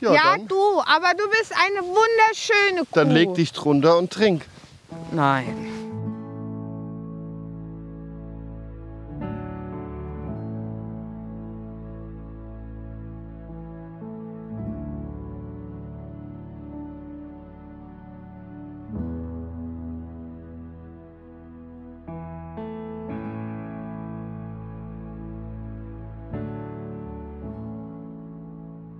Ja, 0.00 0.12
Ja, 0.12 0.22
dann, 0.36 0.48
du, 0.48 0.56
aber 0.80 1.12
du 1.16 1.28
bist 1.28 1.52
eine 1.52 1.86
wunderschöne 1.86 2.80
Kuh. 2.80 2.94
dann 2.94 3.10
leg 3.10 3.34
dich 3.34 3.52
drunter 3.52 3.98
und 3.98 4.10
trink. 4.10 4.46
Nein. 5.12 5.83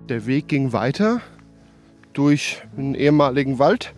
Der 0.09 0.25
Weg 0.27 0.47
ging 0.47 0.71
weiter 0.71 1.21
durch 2.13 2.61
einen 2.77 2.95
ehemaligen 2.95 3.59
Wald. 3.59 3.93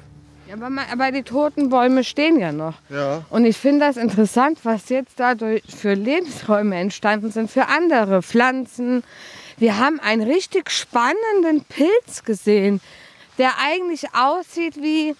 Ja, 0.47 0.53
aber, 0.55 0.69
ma- 0.69 0.85
aber 0.91 1.11
die 1.11 1.23
toten 1.23 1.69
Bäume 1.69 2.03
stehen 2.05 2.39
ja 2.39 2.51
noch. 2.53 2.75
Ja. 2.89 3.25
Und 3.29 3.43
ich 3.45 3.57
finde 3.57 3.81
das 3.85 3.97
interessant, 3.97 4.59
was 4.63 4.87
jetzt 4.89 5.19
dadurch 5.19 5.61
für 5.67 5.93
Lebensräume 5.93 6.77
entstanden 6.77 7.31
sind, 7.31 7.51
für 7.51 7.67
andere 7.67 8.21
Pflanzen. 8.23 9.03
Wir 9.57 9.77
haben 9.77 9.99
einen 9.99 10.21
richtig 10.23 10.69
spannenden 10.71 11.65
Pilz 11.67 12.23
gesehen, 12.23 12.79
der 13.37 13.51
eigentlich 13.61 14.05
aussieht 14.15 14.77
wie, 14.77 15.13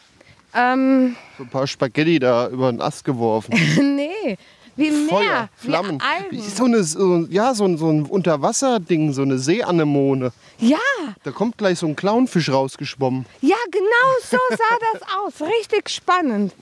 ähm, 0.56 1.17
So 1.38 1.44
ein 1.44 1.50
paar 1.50 1.67
Spaghetti 1.67 2.20
da 2.20 2.48
über 2.48 2.72
den 2.72 2.79
Ast 2.79 3.03
geworfen. 3.03 3.53
nee, 3.98 4.38
wie 4.78 4.90
Meer, 4.92 5.10
Feuer, 5.10 5.50
Flammen. 5.58 6.02
wie 6.30 6.40
so, 6.42 6.64
eine, 6.66 6.84
so, 6.84 7.26
ja, 7.30 7.54
so 7.54 7.66
ein, 7.66 7.78
so 7.78 7.90
ein 7.90 8.04
Unterwasserding, 8.06 9.12
so 9.14 9.24
eine 9.24 9.38
Seeanemone. 9.40 10.32
Ja, 10.60 10.78
Da 11.24 11.32
kommt 11.32 11.58
gleich 11.58 11.80
so 11.80 11.88
ein 11.88 11.96
Clownfisch 11.96 12.50
rausgeschwommen. 12.50 13.26
ja, 13.42 13.56
genau 13.72 14.10
so 14.24 14.38
sah 14.52 14.78
das 14.94 15.02
aus. 15.42 15.48
Richtig 15.60 15.90
spannend. 15.90 16.54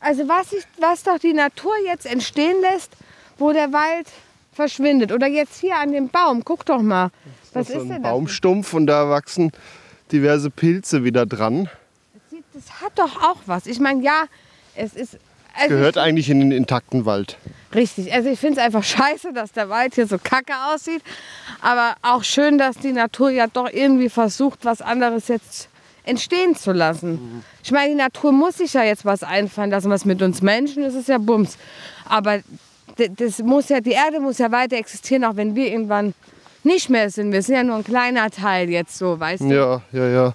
Also 0.00 0.26
was, 0.28 0.52
ich, 0.52 0.64
was 0.78 1.02
doch 1.02 1.18
die 1.18 1.32
Natur 1.34 1.72
jetzt 1.86 2.06
entstehen 2.06 2.60
lässt, 2.62 2.92
wo 3.38 3.52
der 3.52 3.72
Wald 3.72 4.08
verschwindet. 4.52 5.12
Oder 5.12 5.26
jetzt 5.26 5.58
hier 5.60 5.76
an 5.78 5.92
dem 5.92 6.08
Baum, 6.08 6.42
guck 6.44 6.64
doch 6.66 6.80
mal. 6.82 7.10
Was 7.52 7.66
das 7.68 7.76
ist 7.76 7.82
ist 7.82 7.88
so 7.88 7.94
ein? 7.94 8.02
Baumstumpf 8.02 8.72
und 8.74 8.86
da 8.86 9.08
wachsen 9.10 9.52
diverse 10.12 10.50
Pilze 10.50 11.04
wieder 11.04 11.26
dran. 11.26 11.68
Sieht- 12.30 12.44
Das 12.54 12.80
hat 12.80 12.92
doch 12.98 13.22
auch 13.22 13.38
was. 13.46 13.66
Ich 13.66 13.78
meine, 13.80 14.02
ja, 14.02 14.24
es 14.74 14.94
ist. 14.94 15.18
Also 15.56 15.74
Gehört 15.74 15.98
eigentlich 15.98 16.30
in 16.30 16.40
den 16.40 16.52
intakten 16.52 17.04
Wald. 17.04 17.36
ich, 17.70 17.76
richtig. 17.76 18.12
Also 18.12 18.28
ich 18.30 18.38
finde 18.38 18.60
es 18.60 18.64
einfach 18.64 18.84
scheiße, 18.84 19.32
dass 19.32 19.52
der 19.52 19.68
Wald 19.68 19.94
hier 19.94 20.06
so 20.06 20.18
kacke 20.18 20.52
aussieht. 20.72 21.02
Aber 21.60 21.94
auch 22.02 22.24
schön, 22.24 22.58
dass 22.58 22.76
die 22.76 22.92
Natur 22.92 23.30
ja 23.30 23.46
doch 23.46 23.70
irgendwie 23.70 24.08
versucht, 24.08 24.64
was 24.64 24.82
anderes 24.82 25.28
jetzt 25.28 25.68
entstehen 26.04 26.56
zu 26.56 26.72
lassen. 26.72 27.44
Ich 27.62 27.72
meine, 27.72 27.90
die 27.90 27.96
Natur 27.96 28.32
muss 28.32 28.58
sich 28.58 28.72
ja 28.72 28.84
jetzt 28.84 29.04
was 29.04 29.22
einfallen 29.22 29.70
lassen. 29.70 29.90
Was 29.90 30.04
mit 30.04 30.22
uns 30.22 30.42
Menschen 30.42 30.82
ist, 30.82 30.94
ist 30.94 31.08
ja 31.08 31.18
Bums. 31.18 31.58
Aber 32.06 32.40
das 32.96 33.38
muss 33.38 33.68
ja, 33.68 33.80
die 33.80 33.92
Erde 33.92 34.20
muss 34.20 34.38
ja 34.38 34.50
weiter 34.50 34.76
existieren, 34.76 35.24
auch 35.24 35.36
wenn 35.36 35.54
wir 35.54 35.68
irgendwann 35.68 36.14
nicht 36.64 36.90
mehr 36.90 37.10
sind. 37.10 37.32
Wir 37.32 37.42
sind 37.42 37.54
ja 37.54 37.62
nur 37.62 37.76
ein 37.76 37.84
kleiner 37.84 38.30
Teil 38.30 38.68
jetzt 38.68 38.98
so, 38.98 39.18
weißt 39.18 39.42
du? 39.42 39.54
Ja, 39.54 39.82
ja, 39.92 40.08
ja. 40.08 40.34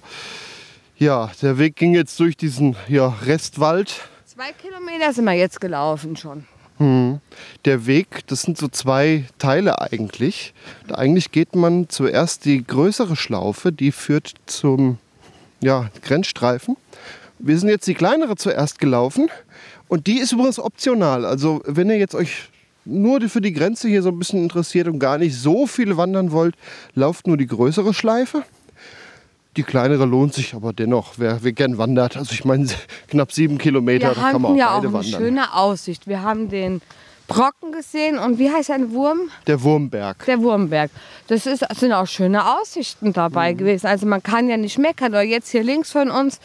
Ja, 0.98 1.30
der 1.42 1.58
Weg 1.58 1.76
ging 1.76 1.94
jetzt 1.94 2.18
durch 2.20 2.36
diesen 2.36 2.74
ja, 2.88 3.14
Restwald. 3.24 4.08
Zwei 4.36 4.52
Kilometer 4.52 5.14
sind 5.14 5.24
wir 5.24 5.32
jetzt 5.32 5.62
gelaufen 5.62 6.14
schon. 6.14 6.44
Der 7.64 7.86
Weg, 7.86 8.26
das 8.26 8.42
sind 8.42 8.58
so 8.58 8.68
zwei 8.68 9.24
Teile 9.38 9.80
eigentlich. 9.80 10.52
Eigentlich 10.92 11.32
geht 11.32 11.56
man 11.56 11.88
zuerst 11.88 12.44
die 12.44 12.62
größere 12.62 13.16
Schlaufe, 13.16 13.72
die 13.72 13.92
führt 13.92 14.34
zum 14.44 14.98
ja, 15.62 15.88
Grenzstreifen. 16.02 16.76
Wir 17.38 17.58
sind 17.58 17.70
jetzt 17.70 17.86
die 17.86 17.94
kleinere 17.94 18.36
zuerst 18.36 18.78
gelaufen 18.78 19.30
und 19.88 20.06
die 20.06 20.18
ist 20.18 20.32
übrigens 20.32 20.58
optional. 20.58 21.24
Also 21.24 21.62
wenn 21.64 21.88
ihr 21.88 21.96
jetzt 21.96 22.14
euch 22.14 22.50
nur 22.84 23.22
für 23.30 23.40
die 23.40 23.54
Grenze 23.54 23.88
hier 23.88 24.02
so 24.02 24.10
ein 24.10 24.18
bisschen 24.18 24.42
interessiert 24.42 24.86
und 24.86 24.98
gar 24.98 25.16
nicht 25.16 25.34
so 25.34 25.66
viel 25.66 25.96
wandern 25.96 26.30
wollt, 26.30 26.56
lauft 26.94 27.26
nur 27.26 27.38
die 27.38 27.46
größere 27.46 27.94
Schleife. 27.94 28.42
Die 29.56 29.62
kleinere 29.62 30.04
lohnt 30.04 30.34
sich 30.34 30.54
aber 30.54 30.72
dennoch, 30.72 31.14
wer, 31.16 31.42
wer 31.42 31.52
gern 31.52 31.78
wandert. 31.78 32.16
Also 32.16 32.32
ich 32.32 32.44
meine, 32.44 32.66
knapp 33.08 33.32
sieben 33.32 33.58
Kilometer, 33.58 34.08
Wir 34.10 34.14
da 34.14 34.30
kann 34.32 34.42
man 34.42 34.52
auch 34.52 34.56
ja 34.56 34.70
auch 34.70 34.74
beide 34.76 34.88
eine 34.88 34.92
wandern. 34.94 35.20
schöne 35.20 35.54
Aussicht. 35.54 36.06
Wir 36.06 36.22
haben 36.22 36.48
den 36.48 36.82
Brocken 37.28 37.72
gesehen 37.72 38.18
und 38.18 38.38
wie 38.38 38.50
heißt 38.50 38.70
ein 38.70 38.92
Wurm? 38.92 39.30
Der 39.46 39.60
Wurmberg. 39.62 40.24
Der 40.26 40.40
Wurmberg. 40.40 40.90
Das 41.26 41.46
ist, 41.46 41.64
sind 41.76 41.92
auch 41.92 42.06
schöne 42.06 42.58
Aussichten 42.60 43.12
dabei 43.12 43.52
Mhm. 43.52 43.58
gewesen. 43.58 43.86
Also 43.86 44.06
man 44.06 44.22
kann 44.22 44.48
ja 44.48 44.56
nicht 44.56 44.78
meckern. 44.78 45.10
Oder 45.12 45.22
jetzt 45.22 45.50
hier 45.50 45.64
links 45.64 45.90
von 45.90 46.10
uns, 46.10 46.38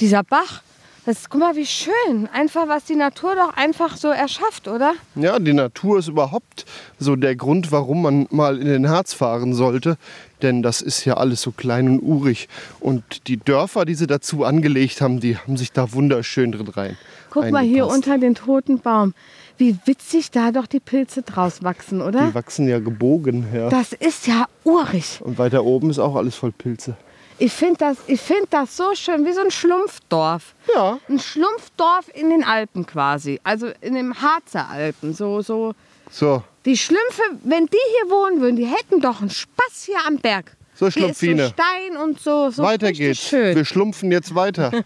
dieser 0.00 0.22
Bach. 0.22 0.62
Das, 1.06 1.28
guck 1.28 1.40
mal, 1.40 1.54
wie 1.54 1.66
schön. 1.66 2.28
Einfach, 2.32 2.66
was 2.66 2.84
die 2.84 2.96
Natur 2.96 3.34
doch 3.34 3.54
einfach 3.56 3.98
so 3.98 4.08
erschafft, 4.08 4.68
oder? 4.68 4.94
Ja, 5.14 5.38
die 5.38 5.52
Natur 5.52 5.98
ist 5.98 6.08
überhaupt 6.08 6.64
so 6.98 7.14
der 7.14 7.36
Grund, 7.36 7.70
warum 7.72 8.00
man 8.00 8.26
mal 8.30 8.58
in 8.58 8.66
den 8.66 8.88
Harz 8.88 9.12
fahren 9.12 9.52
sollte. 9.52 9.98
Denn 10.40 10.62
das 10.62 10.80
ist 10.80 11.04
ja 11.04 11.18
alles 11.18 11.42
so 11.42 11.50
klein 11.50 11.88
und 11.88 12.00
urig. 12.00 12.48
Und 12.80 13.28
die 13.28 13.36
Dörfer, 13.36 13.84
die 13.84 13.94
sie 13.94 14.06
dazu 14.06 14.44
angelegt 14.44 15.02
haben, 15.02 15.20
die 15.20 15.36
haben 15.36 15.58
sich 15.58 15.72
da 15.72 15.92
wunderschön 15.92 16.52
drin 16.52 16.68
rein. 16.68 16.96
Guck 17.30 17.50
mal 17.50 17.64
hier 17.64 17.86
unter 17.86 18.16
den 18.16 18.34
toten 18.34 18.78
Baum. 18.78 19.12
Wie 19.58 19.76
witzig 19.84 20.30
da 20.30 20.52
doch 20.52 20.66
die 20.66 20.80
Pilze 20.80 21.22
draus 21.22 21.62
wachsen, 21.62 22.00
oder? 22.00 22.28
Die 22.28 22.34
wachsen 22.34 22.66
ja 22.66 22.78
gebogen. 22.78 23.46
Ja. 23.54 23.68
Das 23.68 23.92
ist 23.92 24.26
ja 24.26 24.46
urig. 24.64 25.20
Und 25.20 25.38
weiter 25.38 25.64
oben 25.64 25.90
ist 25.90 25.98
auch 25.98 26.16
alles 26.16 26.34
voll 26.34 26.52
Pilze. 26.52 26.96
Ich 27.38 27.52
finde 27.52 27.76
das, 27.78 27.96
ich 28.06 28.20
find 28.20 28.46
das 28.50 28.76
so 28.76 28.94
schön, 28.94 29.24
wie 29.26 29.32
so 29.32 29.40
ein 29.40 29.50
Schlumpfdorf. 29.50 30.54
Ja. 30.74 30.98
Ein 31.08 31.18
Schlumpfdorf 31.18 32.06
in 32.14 32.30
den 32.30 32.44
Alpen 32.44 32.86
quasi. 32.86 33.40
Also 33.42 33.70
in 33.80 33.94
den 33.94 34.20
Harzer 34.20 34.68
Alpen. 34.68 35.12
So, 35.14 35.42
so. 35.42 35.74
So, 36.10 36.44
Die 36.64 36.76
Schlümpfe, 36.76 37.22
wenn 37.42 37.66
die 37.66 37.76
hier 38.00 38.10
wohnen 38.10 38.40
würden, 38.40 38.56
die 38.56 38.66
hätten 38.66 39.00
doch 39.00 39.20
einen 39.20 39.30
Spaß 39.30 39.84
hier 39.86 39.98
am 40.06 40.18
Berg. 40.18 40.56
So, 40.74 40.86
ist 40.86 40.94
so 40.94 41.00
Schlumpfine. 41.00 41.48
Stein 41.48 41.96
und 41.96 42.20
so. 42.20 42.50
so 42.50 42.62
weiter 42.62 42.92
geht's. 42.92 43.20
Schön. 43.20 43.56
Wir 43.56 43.64
schlumpfen 43.64 44.12
jetzt 44.12 44.34
weiter. 44.34 44.70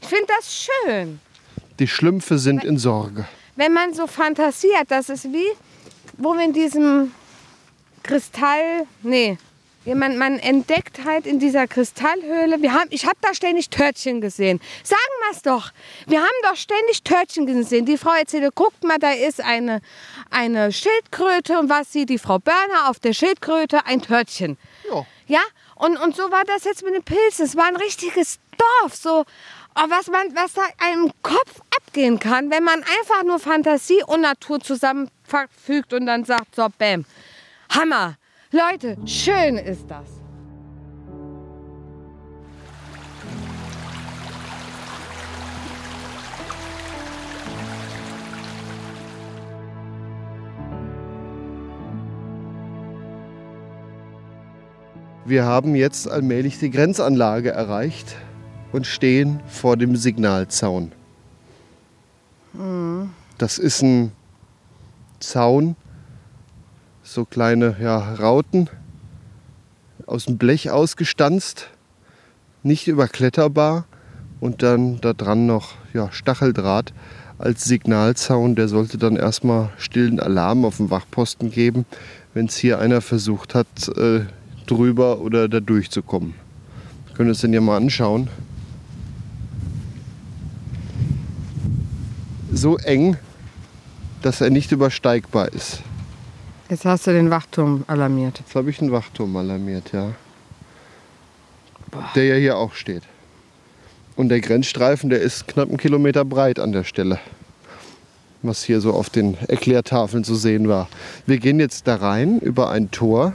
Ich 0.00 0.08
finde 0.08 0.26
das 0.36 0.68
schön. 0.68 1.20
Die 1.78 1.86
Schlümpfe 1.88 2.38
sind 2.38 2.64
in 2.64 2.76
Sorge. 2.76 3.26
Wenn 3.56 3.72
man 3.72 3.94
so 3.94 4.06
fantasiert, 4.06 4.90
das 4.90 5.08
ist 5.08 5.24
wie, 5.32 5.46
wo 6.18 6.34
wir 6.34 6.44
in 6.44 6.52
diesem 6.52 7.12
Kristall, 8.02 8.86
nee, 9.02 9.38
ja, 9.84 9.94
man, 9.94 10.16
man 10.16 10.38
entdeckt 10.38 11.04
halt 11.04 11.26
in 11.26 11.38
dieser 11.38 11.66
Kristallhöhle, 11.66 12.62
wir 12.62 12.72
haben, 12.72 12.88
ich 12.90 13.04
habe 13.06 13.16
da 13.20 13.34
ständig 13.34 13.68
Törtchen 13.68 14.20
gesehen. 14.20 14.60
Sagen 14.84 15.00
wir 15.24 15.36
es 15.36 15.42
doch. 15.42 15.72
Wir 16.06 16.20
haben 16.20 16.28
doch 16.44 16.56
ständig 16.56 17.02
Törtchen 17.02 17.46
gesehen. 17.46 17.84
Die 17.84 17.98
Frau 17.98 18.12
erzählte, 18.12 18.50
guckt 18.54 18.84
mal, 18.84 18.98
da 18.98 19.12
ist 19.12 19.40
eine, 19.40 19.80
eine 20.30 20.72
Schildkröte 20.72 21.58
und 21.58 21.68
was 21.68 21.92
sieht 21.92 22.10
die 22.10 22.18
Frau 22.18 22.38
Börner 22.38 22.88
auf 22.88 23.00
der 23.00 23.12
Schildkröte? 23.12 23.84
Ein 23.86 24.02
Törtchen. 24.02 24.56
Ja. 24.88 25.06
Ja, 25.26 25.40
und, 25.76 25.96
und 25.96 26.14
so 26.14 26.30
war 26.30 26.44
das 26.44 26.64
jetzt 26.64 26.84
mit 26.84 26.94
den 26.94 27.02
Pilzen. 27.02 27.46
Es 27.46 27.56
war 27.56 27.66
ein 27.66 27.76
richtiges 27.76 28.38
Dorf, 28.58 28.94
so 28.94 29.24
oh, 29.74 29.84
was, 29.88 30.08
man, 30.08 30.34
was 30.34 30.52
da 30.54 30.62
einem 30.78 31.10
Kopf 31.22 31.60
abgehen 31.76 32.18
kann, 32.18 32.50
wenn 32.50 32.64
man 32.64 32.82
einfach 32.82 33.22
nur 33.24 33.38
Fantasie 33.38 34.02
und 34.06 34.20
Natur 34.20 34.60
zusammenfügt 34.60 35.92
und 35.92 36.06
dann 36.06 36.24
sagt, 36.24 36.54
so, 36.56 36.68
bam, 36.78 37.04
Hammer. 37.70 38.16
Leute, 38.54 38.98
schön 39.06 39.56
ist 39.56 39.86
das. 39.88 40.06
Wir 55.24 55.46
haben 55.46 55.74
jetzt 55.74 56.10
allmählich 56.10 56.58
die 56.58 56.70
Grenzanlage 56.70 57.52
erreicht 57.52 58.16
und 58.70 58.86
stehen 58.86 59.40
vor 59.46 59.78
dem 59.78 59.96
Signalzaun. 59.96 60.92
Das 63.38 63.56
ist 63.56 63.80
ein 63.80 64.12
Zaun, 65.20 65.74
so 67.02 67.24
kleine 67.24 67.76
ja, 67.80 68.14
Rauten 68.14 68.68
aus 70.06 70.26
dem 70.26 70.38
Blech 70.38 70.70
ausgestanzt, 70.70 71.68
nicht 72.62 72.88
überkletterbar 72.88 73.86
und 74.40 74.62
dann 74.62 75.00
da 75.00 75.12
dran 75.12 75.46
noch 75.46 75.74
ja, 75.92 76.10
Stacheldraht 76.12 76.92
als 77.38 77.64
Signalzaun. 77.64 78.54
Der 78.54 78.68
sollte 78.68 78.98
dann 78.98 79.16
erstmal 79.16 79.70
stillen 79.78 80.20
Alarm 80.20 80.64
auf 80.64 80.76
dem 80.76 80.90
Wachposten 80.90 81.50
geben, 81.50 81.86
wenn 82.34 82.46
es 82.46 82.56
hier 82.56 82.78
einer 82.78 83.00
versucht 83.00 83.54
hat, 83.54 83.66
äh, 83.96 84.20
drüber 84.66 85.20
oder 85.20 85.48
da 85.48 85.60
durchzukommen. 85.60 86.34
Wir 87.06 87.16
können 87.16 87.28
uns 87.30 87.40
den 87.40 87.52
ja 87.52 87.60
mal 87.60 87.76
anschauen. 87.76 88.28
So 92.52 92.76
eng 92.78 93.16
dass 94.22 94.40
er 94.40 94.50
nicht 94.50 94.72
übersteigbar 94.72 95.52
ist. 95.52 95.82
Jetzt 96.72 96.86
hast 96.86 97.06
du 97.06 97.12
den 97.12 97.28
Wachturm 97.28 97.84
alarmiert. 97.86 98.38
Jetzt 98.38 98.54
habe 98.54 98.70
ich 98.70 98.80
einen 98.80 98.92
Wachturm 98.92 99.36
alarmiert, 99.36 99.92
ja. 99.92 100.12
Der 102.14 102.24
ja 102.24 102.36
hier 102.36 102.56
auch 102.56 102.72
steht. 102.72 103.02
Und 104.16 104.30
der 104.30 104.40
Grenzstreifen, 104.40 105.10
der 105.10 105.20
ist 105.20 105.46
knapp 105.46 105.68
einen 105.68 105.76
Kilometer 105.76 106.24
breit 106.24 106.58
an 106.58 106.72
der 106.72 106.84
Stelle. 106.84 107.20
Was 108.40 108.64
hier 108.64 108.80
so 108.80 108.94
auf 108.94 109.10
den 109.10 109.36
Erklärtafeln 109.48 110.24
zu 110.24 110.34
sehen 110.34 110.66
war. 110.66 110.88
Wir 111.26 111.36
gehen 111.36 111.60
jetzt 111.60 111.86
da 111.86 111.96
rein 111.96 112.38
über 112.38 112.70
ein 112.70 112.90
Tor, 112.90 113.34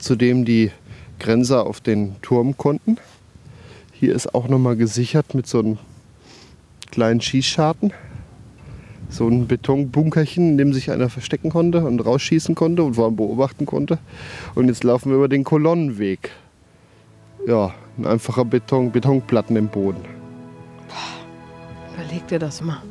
zu 0.00 0.16
dem 0.16 0.44
die 0.44 0.72
Grenzer 1.20 1.64
auf 1.64 1.80
den 1.80 2.20
Turm 2.20 2.56
konnten. 2.56 2.96
Hier 3.92 4.12
ist 4.12 4.34
auch 4.34 4.48
nochmal 4.48 4.74
gesichert 4.74 5.36
mit 5.36 5.46
so 5.46 5.60
einem 5.60 5.78
kleinen 6.90 7.20
Schießscharten. 7.20 7.92
So 9.14 9.28
ein 9.28 9.46
Betonbunkerchen, 9.46 10.50
in 10.50 10.58
dem 10.58 10.72
sich 10.72 10.90
einer 10.90 11.08
verstecken 11.08 11.48
konnte 11.48 11.84
und 11.84 12.00
rausschießen 12.00 12.56
konnte 12.56 12.82
und 12.82 12.94
vor 12.94 13.04
allem 13.04 13.14
beobachten 13.14 13.64
konnte. 13.64 13.98
Und 14.56 14.66
jetzt 14.66 14.82
laufen 14.82 15.10
wir 15.10 15.18
über 15.18 15.28
den 15.28 15.44
Kolonnenweg. 15.44 16.32
Ja, 17.46 17.72
ein 17.96 18.06
einfacher 18.06 18.44
Beton, 18.44 18.90
Betonplatten 18.90 19.54
im 19.54 19.68
Boden. 19.68 20.00
Überleg 21.94 22.26
dir 22.26 22.40
das 22.40 22.60
mal. 22.60 22.82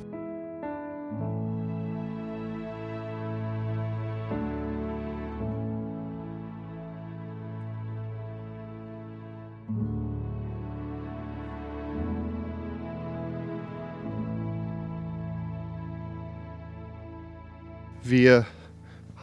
Wir 18.14 18.46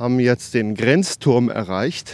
haben 0.01 0.19
jetzt 0.19 0.53
den 0.53 0.75
Grenzturm 0.75 1.49
erreicht. 1.49 2.13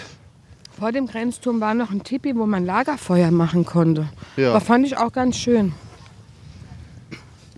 Vor 0.78 0.92
dem 0.92 1.06
Grenzturm 1.06 1.58
war 1.58 1.72
noch 1.72 1.90
ein 1.90 2.04
Tipi, 2.04 2.36
wo 2.36 2.44
man 2.44 2.66
Lagerfeuer 2.66 3.30
machen 3.30 3.64
konnte. 3.64 4.10
Ja. 4.36 4.50
Aber 4.50 4.60
fand 4.60 4.86
ich 4.86 4.98
auch 4.98 5.10
ganz 5.10 5.38
schön. 5.38 5.72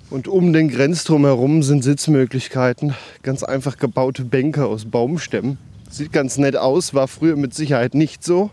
Und 0.08 0.28
um 0.28 0.52
den 0.52 0.68
Grenzturm 0.68 1.24
herum 1.24 1.64
sind 1.64 1.82
Sitzmöglichkeiten. 1.82 2.94
Ganz 3.22 3.42
einfach 3.42 3.76
gebaute 3.76 4.24
Bänke 4.24 4.66
aus 4.66 4.84
Baumstämmen. 4.84 5.58
Sieht 5.90 6.12
ganz 6.12 6.38
nett 6.38 6.54
aus, 6.56 6.94
war 6.94 7.08
früher 7.08 7.34
mit 7.34 7.54
Sicherheit 7.54 7.94
nicht 7.94 8.22
so. 8.22 8.50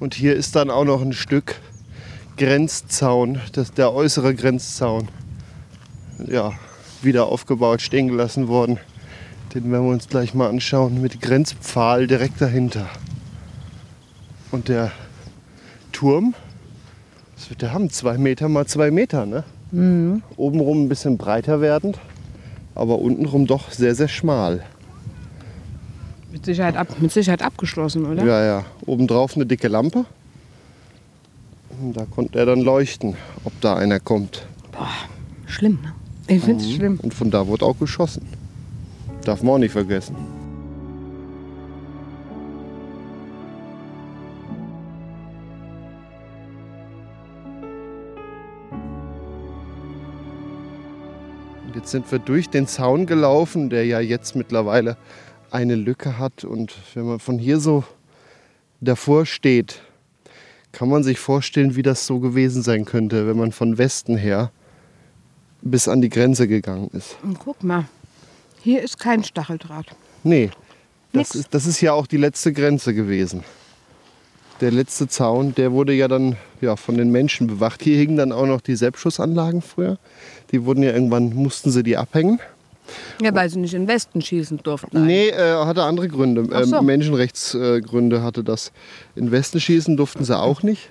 Und 0.00 0.16
hier 0.16 0.34
ist 0.34 0.56
dann 0.56 0.70
auch 0.70 0.84
noch 0.84 1.02
ein 1.02 1.12
Stück 1.12 1.54
Grenzzaun, 2.36 3.40
das 3.52 3.72
der 3.74 3.92
äußere 3.92 4.34
Grenzzaun. 4.34 5.06
Ja, 6.26 6.54
wieder 7.02 7.26
aufgebaut, 7.26 7.82
stehen 7.82 8.08
gelassen 8.08 8.48
worden. 8.48 8.78
Den 9.54 9.70
werden 9.70 9.84
wir 9.84 9.92
uns 9.92 10.08
gleich 10.08 10.34
mal 10.34 10.48
anschauen 10.48 11.00
mit 11.00 11.20
Grenzpfahl 11.20 12.06
direkt 12.06 12.40
dahinter. 12.40 12.88
Und 14.50 14.68
der 14.68 14.92
Turm, 15.92 16.34
was 17.36 17.50
wird 17.50 17.62
der 17.62 17.72
haben? 17.72 17.90
Zwei 17.90 18.18
Meter 18.18 18.48
mal 18.48 18.66
zwei 18.66 18.90
Meter, 18.90 19.26
ne? 19.26 19.44
Obenrum 20.36 20.84
ein 20.84 20.88
bisschen 20.88 21.18
breiter 21.18 21.60
werdend, 21.60 21.98
aber 22.74 22.98
untenrum 22.98 23.46
doch 23.46 23.70
sehr, 23.72 23.94
sehr 23.94 24.08
schmal. 24.08 24.64
Mit 26.30 26.44
Sicherheit, 26.44 26.76
ab, 26.76 26.88
mit 27.00 27.12
Sicherheit 27.12 27.42
abgeschlossen, 27.42 28.06
oder? 28.06 28.24
Ja, 28.24 28.44
ja. 28.44 28.64
Obendrauf 28.84 29.36
eine 29.36 29.46
dicke 29.46 29.68
Lampe. 29.68 30.04
Und 31.80 31.96
da 31.96 32.04
konnte 32.04 32.38
er 32.38 32.46
dann 32.46 32.60
leuchten, 32.60 33.16
ob 33.44 33.58
da 33.60 33.76
einer 33.76 34.00
kommt. 34.00 34.46
Schlimm, 35.46 35.78
ne? 35.82 35.92
Ich 36.28 36.42
finde 36.42 36.64
es 36.64 36.72
schlimm. 36.72 36.98
Und 37.02 37.14
von 37.14 37.30
da 37.30 37.46
wurde 37.46 37.64
auch 37.64 37.78
geschossen. 37.78 38.26
Darf 39.22 39.42
man 39.42 39.54
auch 39.54 39.58
nicht 39.58 39.72
vergessen. 39.72 40.16
Und 51.64 51.76
jetzt 51.76 51.90
sind 51.90 52.10
wir 52.10 52.18
durch 52.18 52.50
den 52.50 52.66
Zaun 52.66 53.06
gelaufen, 53.06 53.70
der 53.70 53.86
ja 53.86 54.00
jetzt 54.00 54.34
mittlerweile 54.34 54.96
eine 55.52 55.76
Lücke 55.76 56.18
hat. 56.18 56.44
Und 56.44 56.74
wenn 56.94 57.04
man 57.04 57.20
von 57.20 57.38
hier 57.38 57.60
so 57.60 57.84
davor 58.80 59.26
steht, 59.26 59.80
kann 60.72 60.88
man 60.88 61.04
sich 61.04 61.20
vorstellen, 61.20 61.76
wie 61.76 61.82
das 61.82 62.04
so 62.04 62.18
gewesen 62.18 62.62
sein 62.62 62.84
könnte, 62.84 63.28
wenn 63.28 63.36
man 63.36 63.52
von 63.52 63.78
Westen 63.78 64.16
her 64.16 64.50
bis 65.66 65.88
an 65.88 66.00
die 66.00 66.08
Grenze 66.08 66.48
gegangen 66.48 66.90
ist. 66.92 67.16
Und 67.22 67.38
guck 67.38 67.62
mal, 67.62 67.84
hier 68.62 68.82
ist 68.82 68.98
kein 68.98 69.24
Stacheldraht. 69.24 69.86
Nee, 70.24 70.50
Nix. 71.12 71.30
das 71.30 71.40
ist, 71.40 71.54
das 71.54 71.66
ist 71.66 71.80
ja 71.80 71.92
auch 71.92 72.06
die 72.06 72.16
letzte 72.16 72.52
Grenze 72.52 72.94
gewesen. 72.94 73.44
Der 74.60 74.70
letzte 74.70 75.06
Zaun, 75.06 75.54
der 75.54 75.72
wurde 75.72 75.92
ja 75.92 76.08
dann 76.08 76.36
ja, 76.62 76.76
von 76.76 76.96
den 76.96 77.10
Menschen 77.10 77.46
bewacht. 77.46 77.82
Hier 77.82 77.98
hingen 77.98 78.16
dann 78.16 78.32
auch 78.32 78.46
noch 78.46 78.62
die 78.62 78.74
Selbstschussanlagen 78.74 79.60
früher. 79.60 79.98
Die 80.50 80.64
wurden 80.64 80.82
ja 80.82 80.92
irgendwann, 80.92 81.34
mussten 81.34 81.70
sie 81.70 81.82
die 81.82 81.96
abhängen. 81.96 82.40
Ja, 83.20 83.34
weil 83.34 83.50
sie 83.50 83.58
nicht 83.58 83.74
in 83.74 83.82
den 83.82 83.88
Westen 83.88 84.22
schießen 84.22 84.58
durften. 84.62 85.06
Nee, 85.06 85.28
äh, 85.28 85.54
hatte 85.64 85.82
andere 85.82 86.08
Gründe. 86.08 86.48
Ach 86.52 86.64
so. 86.64 86.76
Ähm, 86.76 86.86
Menschenrechtsgründe 86.86 88.22
hatte 88.22 88.44
das. 88.44 88.72
In 89.14 89.30
Westen 89.30 89.60
schießen 89.60 89.96
durften 89.96 90.24
sie 90.24 90.38
auch 90.38 90.62
nicht. 90.62 90.90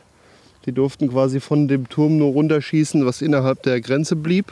Die 0.65 0.71
durften 0.71 1.09
quasi 1.09 1.39
von 1.39 1.67
dem 1.67 1.89
Turm 1.89 2.17
nur 2.17 2.31
runterschießen, 2.31 3.05
was 3.05 3.21
innerhalb 3.21 3.61
der 3.63 3.81
Grenze 3.81 4.15
blieb. 4.15 4.51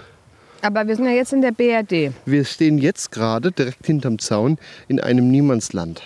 Aber 0.62 0.88
wir 0.88 0.96
sind 0.96 1.06
ja 1.06 1.12
jetzt 1.12 1.34
in 1.34 1.42
der 1.42 1.52
BRD. 1.52 2.14
Wir 2.26 2.46
stehen 2.46 2.78
jetzt 2.78 3.12
gerade 3.12 3.52
direkt 3.52 3.86
hinterm 3.86 4.20
Zaun 4.20 4.58
in 4.88 5.00
einem 5.00 5.30
Niemandsland. 5.30 6.02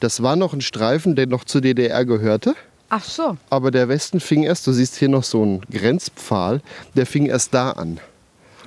Das 0.00 0.22
war 0.22 0.34
noch 0.34 0.52
ein 0.52 0.62
Streifen, 0.62 1.14
der 1.14 1.26
noch 1.26 1.44
zur 1.44 1.60
DDR 1.60 2.04
gehörte. 2.04 2.54
Ach 2.88 3.04
so. 3.04 3.36
Aber 3.50 3.70
der 3.70 3.88
Westen 3.88 4.18
fing 4.18 4.42
erst, 4.42 4.66
du 4.66 4.72
siehst 4.72 4.96
hier 4.96 5.08
noch 5.08 5.22
so 5.22 5.42
einen 5.42 5.60
Grenzpfahl, 5.70 6.60
der 6.96 7.06
fing 7.06 7.26
erst 7.26 7.54
da 7.54 7.70
an. 7.70 8.00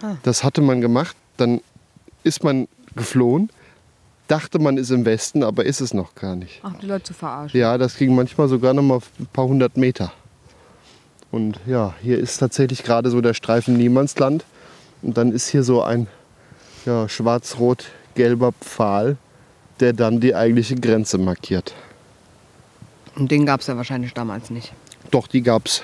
Ah. 0.01 0.15
Das 0.23 0.43
hatte 0.43 0.61
man 0.61 0.79
gemacht, 0.79 1.17
dann 1.37 1.59
ist 2.23 2.43
man 2.43 2.67
geflohen, 2.95 3.49
dachte 4.27 4.59
man 4.59 4.77
ist 4.77 4.91
im 4.91 5.05
Westen, 5.05 5.43
aber 5.43 5.65
ist 5.65 5.81
es 5.81 5.93
noch 5.93 6.15
gar 6.15 6.35
nicht. 6.35 6.61
Ach, 6.63 6.73
die 6.81 6.85
Leute 6.85 7.03
zu 7.03 7.13
verarschen. 7.13 7.59
Ja, 7.59 7.77
das 7.77 7.97
ging 7.97 8.15
manchmal 8.15 8.47
sogar 8.47 8.73
noch 8.73 8.83
mal 8.83 8.99
ein 9.19 9.27
paar 9.27 9.45
hundert 9.45 9.75
Meter. 9.75 10.13
Und 11.35 11.59
ja, 11.65 11.93
hier 12.01 12.17
ist 12.17 12.37
tatsächlich 12.37 12.81
gerade 12.81 13.09
so 13.09 13.19
der 13.19 13.33
Streifen 13.33 13.75
Niemandsland. 13.75 14.45
Und 15.01 15.17
dann 15.17 15.33
ist 15.33 15.49
hier 15.49 15.63
so 15.63 15.83
ein 15.83 16.07
ja, 16.85 17.09
schwarz-rot-gelber 17.09 18.53
Pfahl, 18.53 19.17
der 19.81 19.91
dann 19.91 20.21
die 20.21 20.33
eigentliche 20.33 20.75
Grenze 20.75 21.17
markiert. 21.17 21.73
Und 23.17 23.31
den 23.31 23.45
gab 23.45 23.59
es 23.59 23.67
ja 23.67 23.75
wahrscheinlich 23.75 24.13
damals 24.13 24.49
nicht. 24.49 24.71
Doch, 25.11 25.27
die 25.27 25.41
gab's. 25.41 25.83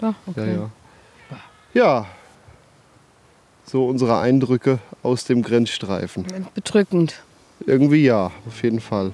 Ja, 0.00 0.14
Ja, 0.36 0.46
ja. 0.46 0.70
ja, 1.74 2.06
so 3.64 3.88
unsere 3.88 4.20
Eindrücke 4.20 4.78
aus 5.02 5.24
dem 5.24 5.42
Grenzstreifen. 5.42 6.26
Bedrückend. 6.54 7.24
Irgendwie 7.66 8.04
ja, 8.04 8.30
auf 8.46 8.62
jeden 8.62 8.80
Fall. 8.80 9.10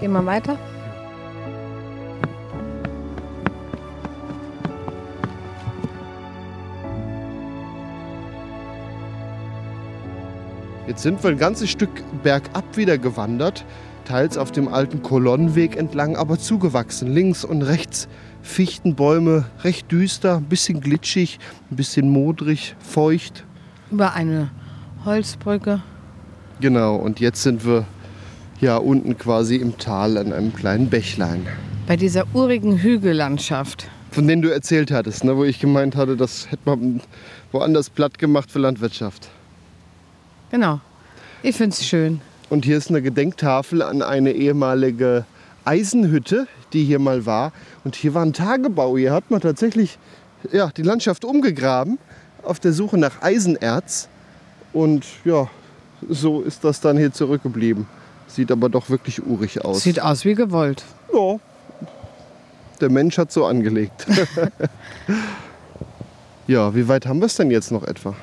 Gehen 0.00 0.12
wir 0.12 0.24
weiter. 0.24 0.58
Sind 11.02 11.22
wir 11.22 11.30
ein 11.30 11.38
ganzes 11.38 11.70
Stück 11.70 11.90
bergab 12.22 12.76
wieder 12.76 12.98
gewandert, 12.98 13.64
teils 14.04 14.36
auf 14.36 14.52
dem 14.52 14.68
alten 14.68 15.02
Kolonnenweg 15.02 15.76
entlang, 15.76 16.16
aber 16.16 16.38
zugewachsen. 16.38 17.12
Links 17.12 17.44
und 17.44 17.62
rechts 17.62 18.06
Fichtenbäume, 18.42 19.46
recht 19.64 19.90
düster, 19.90 20.36
ein 20.36 20.44
bisschen 20.44 20.80
glitschig, 20.80 21.38
ein 21.70 21.76
bisschen 21.76 22.10
modrig, 22.10 22.76
feucht. 22.80 23.44
Über 23.90 24.12
eine 24.12 24.50
Holzbrücke. 25.04 25.82
Genau, 26.60 26.96
und 26.96 27.20
jetzt 27.20 27.42
sind 27.42 27.64
wir 27.64 27.86
ja 28.60 28.76
unten 28.76 29.16
quasi 29.16 29.56
im 29.56 29.78
Tal 29.78 30.18
an 30.18 30.32
einem 30.32 30.54
kleinen 30.54 30.90
Bächlein. 30.90 31.46
Bei 31.86 31.96
dieser 31.96 32.24
urigen 32.34 32.76
Hügellandschaft. 32.76 33.88
Von 34.10 34.28
denen 34.28 34.42
du 34.42 34.52
erzählt 34.52 34.90
hattest, 34.90 35.24
ne, 35.24 35.36
wo 35.36 35.44
ich 35.44 35.60
gemeint 35.60 35.96
hatte, 35.96 36.16
das 36.16 36.50
hätte 36.50 36.62
man 36.66 37.00
woanders 37.52 37.88
platt 37.88 38.18
gemacht 38.18 38.50
für 38.50 38.58
Landwirtschaft. 38.58 39.28
Genau. 40.50 40.80
Ich 41.42 41.56
finde 41.56 41.74
es 41.74 41.86
schön. 41.86 42.20
Und 42.50 42.66
hier 42.66 42.76
ist 42.76 42.90
eine 42.90 43.00
Gedenktafel 43.00 43.80
an 43.80 44.02
eine 44.02 44.32
ehemalige 44.32 45.24
Eisenhütte, 45.64 46.46
die 46.74 46.84
hier 46.84 46.98
mal 46.98 47.24
war. 47.24 47.52
Und 47.82 47.96
hier 47.96 48.12
war 48.12 48.22
ein 48.22 48.34
Tagebau. 48.34 48.98
Hier 48.98 49.12
hat 49.12 49.30
man 49.30 49.40
tatsächlich 49.40 49.98
ja, 50.52 50.70
die 50.76 50.82
Landschaft 50.82 51.24
umgegraben 51.24 51.98
auf 52.42 52.60
der 52.60 52.72
Suche 52.74 52.98
nach 52.98 53.22
Eisenerz. 53.22 54.08
Und 54.74 55.06
ja, 55.24 55.48
so 56.08 56.42
ist 56.42 56.62
das 56.64 56.80
dann 56.82 56.98
hier 56.98 57.12
zurückgeblieben. 57.12 57.86
Sieht 58.26 58.52
aber 58.52 58.68
doch 58.68 58.90
wirklich 58.90 59.24
urig 59.26 59.64
aus. 59.64 59.82
Sieht 59.82 60.02
aus 60.02 60.24
wie 60.26 60.34
gewollt. 60.34 60.84
ja. 61.14 61.38
Der 62.80 62.90
Mensch 62.90 63.18
hat 63.18 63.30
so 63.30 63.44
angelegt. 63.44 64.06
ja, 66.46 66.74
wie 66.74 66.88
weit 66.88 67.06
haben 67.06 67.18
wir 67.18 67.26
es 67.26 67.36
denn 67.36 67.50
jetzt 67.50 67.70
noch 67.70 67.84
etwa? 67.84 68.14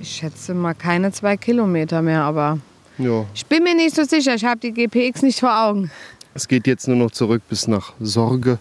Ich 0.00 0.16
schätze 0.16 0.54
mal 0.54 0.74
keine 0.74 1.12
zwei 1.12 1.36
Kilometer 1.36 2.00
mehr, 2.00 2.22
aber 2.22 2.58
Ja, 2.98 3.26
ich 3.34 3.44
bin 3.46 3.62
mir 3.62 3.74
nicht 3.74 3.94
so 3.94 4.04
sicher. 4.04 4.34
Ich 4.34 4.44
habe 4.44 4.58
die 4.58 4.72
GPX 4.72 5.22
nicht 5.22 5.40
vor 5.40 5.54
Augen. 5.66 5.90
es 6.34 6.48
geht 6.48 6.66
jetzt 6.66 6.88
nur 6.88 6.96
noch 6.96 7.10
zurück 7.10 7.42
bis 7.48 7.68
nach 7.68 7.92
Sorge, 8.00 8.58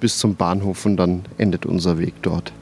bis 0.00 0.18
zum 0.18 0.34
Bahnhof 0.34 0.84
und 0.86 0.96
dann 0.96 1.24
endet 1.38 1.64
unser 1.64 1.98
Weg 1.98 2.14
dort. 2.22 2.52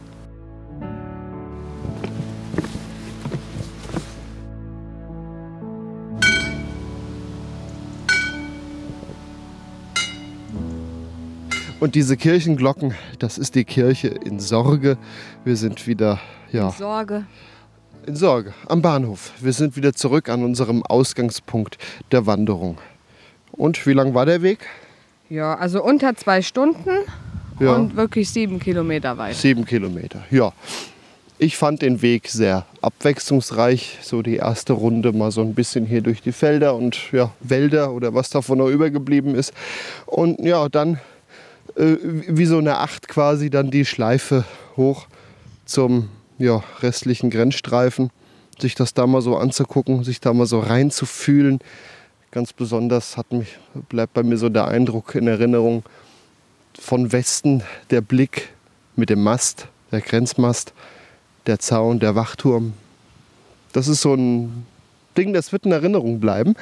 Und 11.80 11.94
diese 11.94 12.16
Kirchenglocken, 12.16 12.94
das 13.20 13.38
ist 13.38 13.54
die 13.54 13.64
Kirche 13.64 14.08
in 14.08 14.40
Sorge. 14.40 14.98
Wir 15.44 15.56
sind 15.56 15.86
wieder, 15.86 16.18
ja, 16.50 16.70
Sorge. 16.72 17.24
In 18.08 18.16
Sorge, 18.16 18.54
am 18.66 18.80
Bahnhof. 18.80 19.32
Wir 19.38 19.52
sind 19.52 19.76
wieder 19.76 19.92
zurück 19.92 20.30
an 20.30 20.42
unserem 20.42 20.82
Ausgangspunkt 20.82 21.76
der 22.10 22.24
Wanderung. 22.24 22.78
Und 23.52 23.86
wie 23.86 23.92
lang 23.92 24.14
war 24.14 24.24
der 24.24 24.40
Weg? 24.40 24.60
Ja, 25.28 25.54
also 25.56 25.84
unter 25.84 26.16
zwei 26.16 26.40
Stunden 26.40 26.88
Ja. 27.60 27.74
und 27.74 27.96
wirklich 27.96 28.30
sieben 28.30 28.60
Kilometer 28.60 29.18
weit. 29.18 29.34
Sieben 29.34 29.66
Kilometer, 29.66 30.24
ja. 30.30 30.52
Ich 31.36 31.58
fand 31.58 31.82
den 31.82 32.00
Weg 32.00 32.28
sehr 32.28 32.64
abwechslungsreich. 32.80 33.98
So 34.00 34.22
die 34.22 34.36
erste 34.36 34.72
Runde 34.72 35.12
mal 35.12 35.30
so 35.30 35.42
ein 35.42 35.54
bisschen 35.54 35.84
hier 35.84 36.00
durch 36.00 36.22
die 36.22 36.32
Felder 36.32 36.74
und 36.74 37.12
ja, 37.12 37.30
Wälder 37.40 37.92
oder 37.92 38.14
was 38.14 38.30
davon 38.30 38.56
noch 38.58 38.68
übergeblieben 38.68 39.34
ist. 39.34 39.52
Und 40.06 40.40
ja, 40.40 40.66
dann 40.70 40.98
äh, 41.76 41.96
wie 42.26 42.46
so 42.46 42.56
eine 42.56 42.78
Acht 42.78 43.06
quasi 43.06 43.50
dann 43.50 43.70
die 43.70 43.84
Schleife 43.84 44.44
hoch 44.78 45.06
zum 45.66 46.08
ja, 46.38 46.62
restlichen 46.80 47.30
Grenzstreifen. 47.30 48.10
Sich 48.58 48.74
das 48.74 48.94
da 48.94 49.06
mal 49.06 49.22
so 49.22 49.36
anzugucken, 49.36 50.02
sich 50.04 50.20
da 50.20 50.32
mal 50.32 50.46
so 50.46 50.58
reinzufühlen. 50.58 51.60
Ganz 52.30 52.52
besonders 52.52 53.16
hat 53.16 53.32
mich, 53.32 53.58
bleibt 53.88 54.14
bei 54.14 54.22
mir 54.22 54.36
so 54.36 54.48
der 54.48 54.68
Eindruck 54.68 55.14
in 55.14 55.28
Erinnerung 55.28 55.84
von 56.78 57.12
Westen 57.12 57.62
der 57.90 58.00
Blick 58.00 58.50
mit 58.96 59.10
dem 59.10 59.22
Mast, 59.22 59.68
der 59.92 60.00
Grenzmast, 60.00 60.72
der 61.46 61.58
Zaun, 61.58 62.00
der 62.00 62.14
Wachturm. 62.14 62.72
Das 63.72 63.88
ist 63.88 64.02
so 64.02 64.14
ein 64.14 64.66
Ding, 65.16 65.32
das 65.32 65.52
wird 65.52 65.66
in 65.66 65.72
Erinnerung 65.72 66.20
bleiben. 66.20 66.54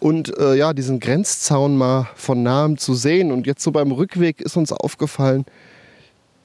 Und 0.00 0.36
äh, 0.38 0.54
ja, 0.54 0.72
diesen 0.72 1.00
Grenzzaun 1.00 1.76
mal 1.76 2.08
von 2.14 2.42
nahem 2.42 2.78
zu 2.78 2.94
sehen. 2.94 3.30
Und 3.32 3.46
jetzt 3.46 3.62
so 3.62 3.70
beim 3.72 3.92
Rückweg 3.92 4.40
ist 4.40 4.56
uns 4.56 4.72
aufgefallen, 4.72 5.44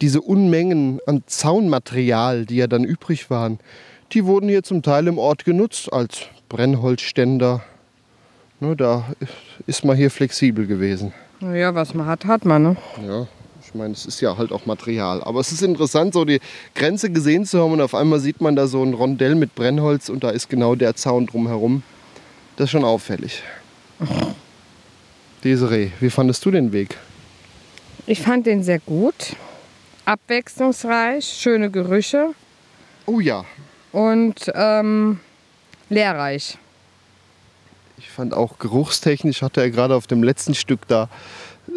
diese 0.02 0.22
Unmengen 0.22 1.00
an 1.06 1.24
Zaunmaterial, 1.26 2.46
die 2.46 2.58
ja 2.58 2.68
dann 2.68 2.84
übrig 2.84 3.30
waren, 3.30 3.60
die 4.14 4.26
wurden 4.26 4.50
hier 4.50 4.64
zum 4.64 4.84
Teil 4.84 5.08
im 5.08 5.18
Ort 5.18 5.46
genutzt 5.46 5.92
als 5.92 6.22
Brennholzständer. 6.50 7.64
Ne, 8.60 8.76
da 8.76 9.06
ist 9.68 9.86
man 9.86 9.98
hier 9.98 10.10
flexibel 10.10 10.66
gewesen. 10.66 11.14
Ja, 11.42 11.76
was 11.76 11.94
man 11.94 12.08
hat, 12.08 12.26
hat 12.26 12.46
man. 12.46 12.64
Ne? 12.64 12.78
Ja, 13.06 13.28
ich 13.64 13.76
meine, 13.76 13.94
es 13.94 14.06
ist 14.06 14.22
ja 14.22 14.38
halt 14.38 14.52
auch 14.52 14.66
Material. 14.66 15.22
Aber 15.24 15.40
es 15.40 15.52
ist 15.52 15.62
interessant, 15.62 16.14
so 16.14 16.26
die 16.26 16.40
Grenze 16.74 17.12
gesehen 17.12 17.46
zu 17.46 17.62
haben 17.62 17.74
und 17.74 17.82
auf 17.82 17.94
einmal 17.94 18.20
sieht 18.20 18.42
man 18.42 18.56
da 18.56 18.68
so 18.68 18.82
ein 18.84 18.94
Rondell 18.94 19.36
mit 19.36 19.54
Brennholz 19.54 20.10
und 20.10 20.24
da 20.24 20.30
ist 20.30 20.50
genau 20.50 20.76
der 20.76 20.96
Zaun 20.96 21.28
drumherum. 21.28 21.84
Das 22.56 22.66
ist 22.66 22.72
schon 22.72 22.86
auffällig. 22.86 23.44
Desiree, 25.44 25.92
wie 26.00 26.10
fandest 26.10 26.44
du 26.46 26.52
den 26.52 26.72
Weg? 26.72 26.98
Ich 28.08 28.22
fand 28.22 28.48
den 28.48 28.64
sehr 28.64 28.80
gut. 28.80 29.36
Abwechslungsreich, 30.08 31.26
schöne 31.26 31.70
Gerüche 31.70 32.30
Oh 33.06 33.20
ja, 33.20 33.44
und 33.92 34.52
ähm, 34.56 35.20
lehrreich. 35.90 36.58
ich 37.98 38.10
fand 38.10 38.34
auch 38.34 38.58
geruchstechnisch 38.58 39.42
hatte 39.42 39.62
er 39.62 39.70
gerade 39.70 39.96
auf 39.96 40.08
dem 40.08 40.24
letzten 40.24 40.56
Stück 40.56 40.88
da 40.88 41.10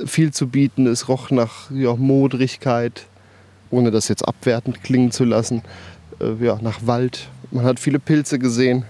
viel 0.06 0.32
zu 0.32 0.46
bieten. 0.48 0.86
Es 0.86 1.08
roch 1.08 1.30
nach 1.30 1.70
ja, 1.72 1.94
Modrigkeit, 1.96 3.06
ohne 3.70 3.90
das 3.90 4.08
jetzt 4.08 4.26
abwertend 4.26 4.82
klingen 4.82 5.10
zu 5.10 5.24
lassen. 5.24 5.62
Äh, 6.20 6.44
ja, 6.44 6.58
nach 6.62 6.86
Wald. 6.86 7.28
Man 7.50 7.64
hat 7.64 7.80
viele 7.80 7.98
Pilze 7.98 8.38
gesehen. 8.38 8.84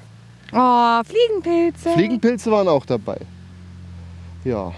Oh, 0.53 1.01
Fliegenpilze. 1.05 1.91
Fliegenpilze 1.95 2.51
waren 2.51 2.69
auch 2.69 2.85
dabei. 2.85 3.19
Ja, 4.45 4.73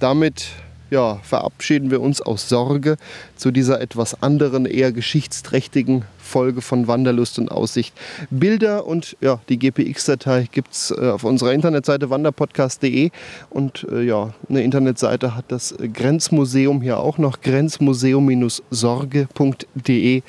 damit 0.00 0.48
ja, 0.92 1.18
verabschieden 1.22 1.90
wir 1.90 2.00
uns 2.02 2.20
aus 2.20 2.50
Sorge 2.50 2.98
zu 3.34 3.50
dieser 3.50 3.80
etwas 3.80 4.22
anderen, 4.22 4.66
eher 4.66 4.92
geschichtsträchtigen 4.92 6.04
Folge 6.18 6.60
von 6.60 6.86
Wanderlust 6.86 7.38
und 7.38 7.50
Aussicht. 7.50 7.94
Bilder 8.30 8.86
und 8.86 9.16
ja, 9.22 9.40
die 9.48 9.58
GPX-Datei 9.58 10.48
gibt 10.52 10.74
es 10.74 10.90
äh, 10.90 11.08
auf 11.08 11.24
unserer 11.24 11.54
Internetseite 11.54 12.10
wanderpodcast.de 12.10 13.10
und 13.48 13.86
äh, 13.90 14.02
ja, 14.02 14.34
eine 14.50 14.62
Internetseite 14.62 15.34
hat 15.34 15.46
das 15.48 15.74
Grenzmuseum 15.78 16.82
hier 16.82 16.98
auch 16.98 17.16
noch, 17.16 17.40
grenzmuseum-sorge.de. 17.40 20.22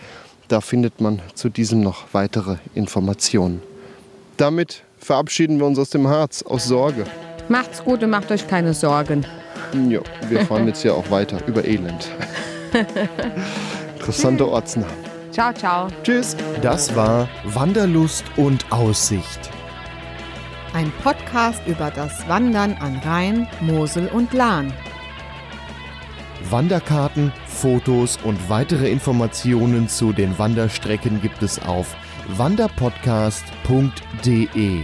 Da 0.48 0.62
findet 0.62 1.02
man 1.02 1.22
zu 1.36 1.50
diesem 1.50 1.82
noch 1.82 2.06
weitere 2.14 2.56
Informationen. 2.74 3.62
Damit 4.38 4.84
verabschieden 4.98 5.60
wir 5.60 5.66
uns 5.66 5.78
aus 5.78 5.90
dem 5.90 6.08
Harz, 6.08 6.42
aus 6.42 6.64
Sorge. 6.64 7.04
Macht's 7.50 7.84
gut 7.84 8.02
und 8.02 8.12
macht 8.12 8.32
euch 8.32 8.48
keine 8.48 8.74
Sorgen. 8.74 9.26
Ja, 9.90 10.02
wir 10.30 10.40
fahren 10.46 10.68
jetzt 10.68 10.84
ja 10.84 10.94
auch 10.94 11.10
weiter 11.10 11.40
über 11.48 11.66
Elend. 11.66 12.10
Interessante 13.96 14.48
Ortsnamen. 14.48 14.94
Ciao, 15.32 15.52
ciao. 15.54 15.88
Tschüss. 16.04 16.38
Das 16.62 16.96
war 16.96 17.28
Wanderlust 17.44 18.24
und 18.36 18.72
Aussicht. 18.72 19.50
Ein 20.74 20.92
Podcast 21.04 21.62
über 21.68 21.92
das 21.92 22.28
Wandern 22.28 22.76
an 22.80 23.00
Rhein, 23.04 23.48
Mosel 23.62 24.08
und 24.08 24.34
Lahn. 24.34 24.74
Wanderkarten, 26.50 27.32
Fotos 27.48 28.20
und 28.24 28.50
weitere 28.50 28.92
Informationen 28.92 29.88
zu 29.88 30.12
den 30.14 30.38
Wanderstrecken 30.38 31.22
gibt 31.22 31.42
es 31.42 31.62
auf 31.64 31.96
wanderpodcast.de. 32.28 34.84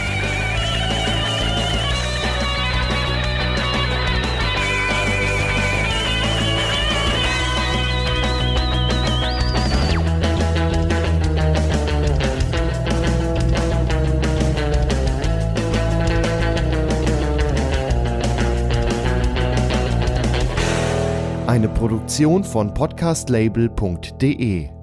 Produktion 22.01 22.43
von 22.43 22.73
podcastlabel.de 22.73 24.80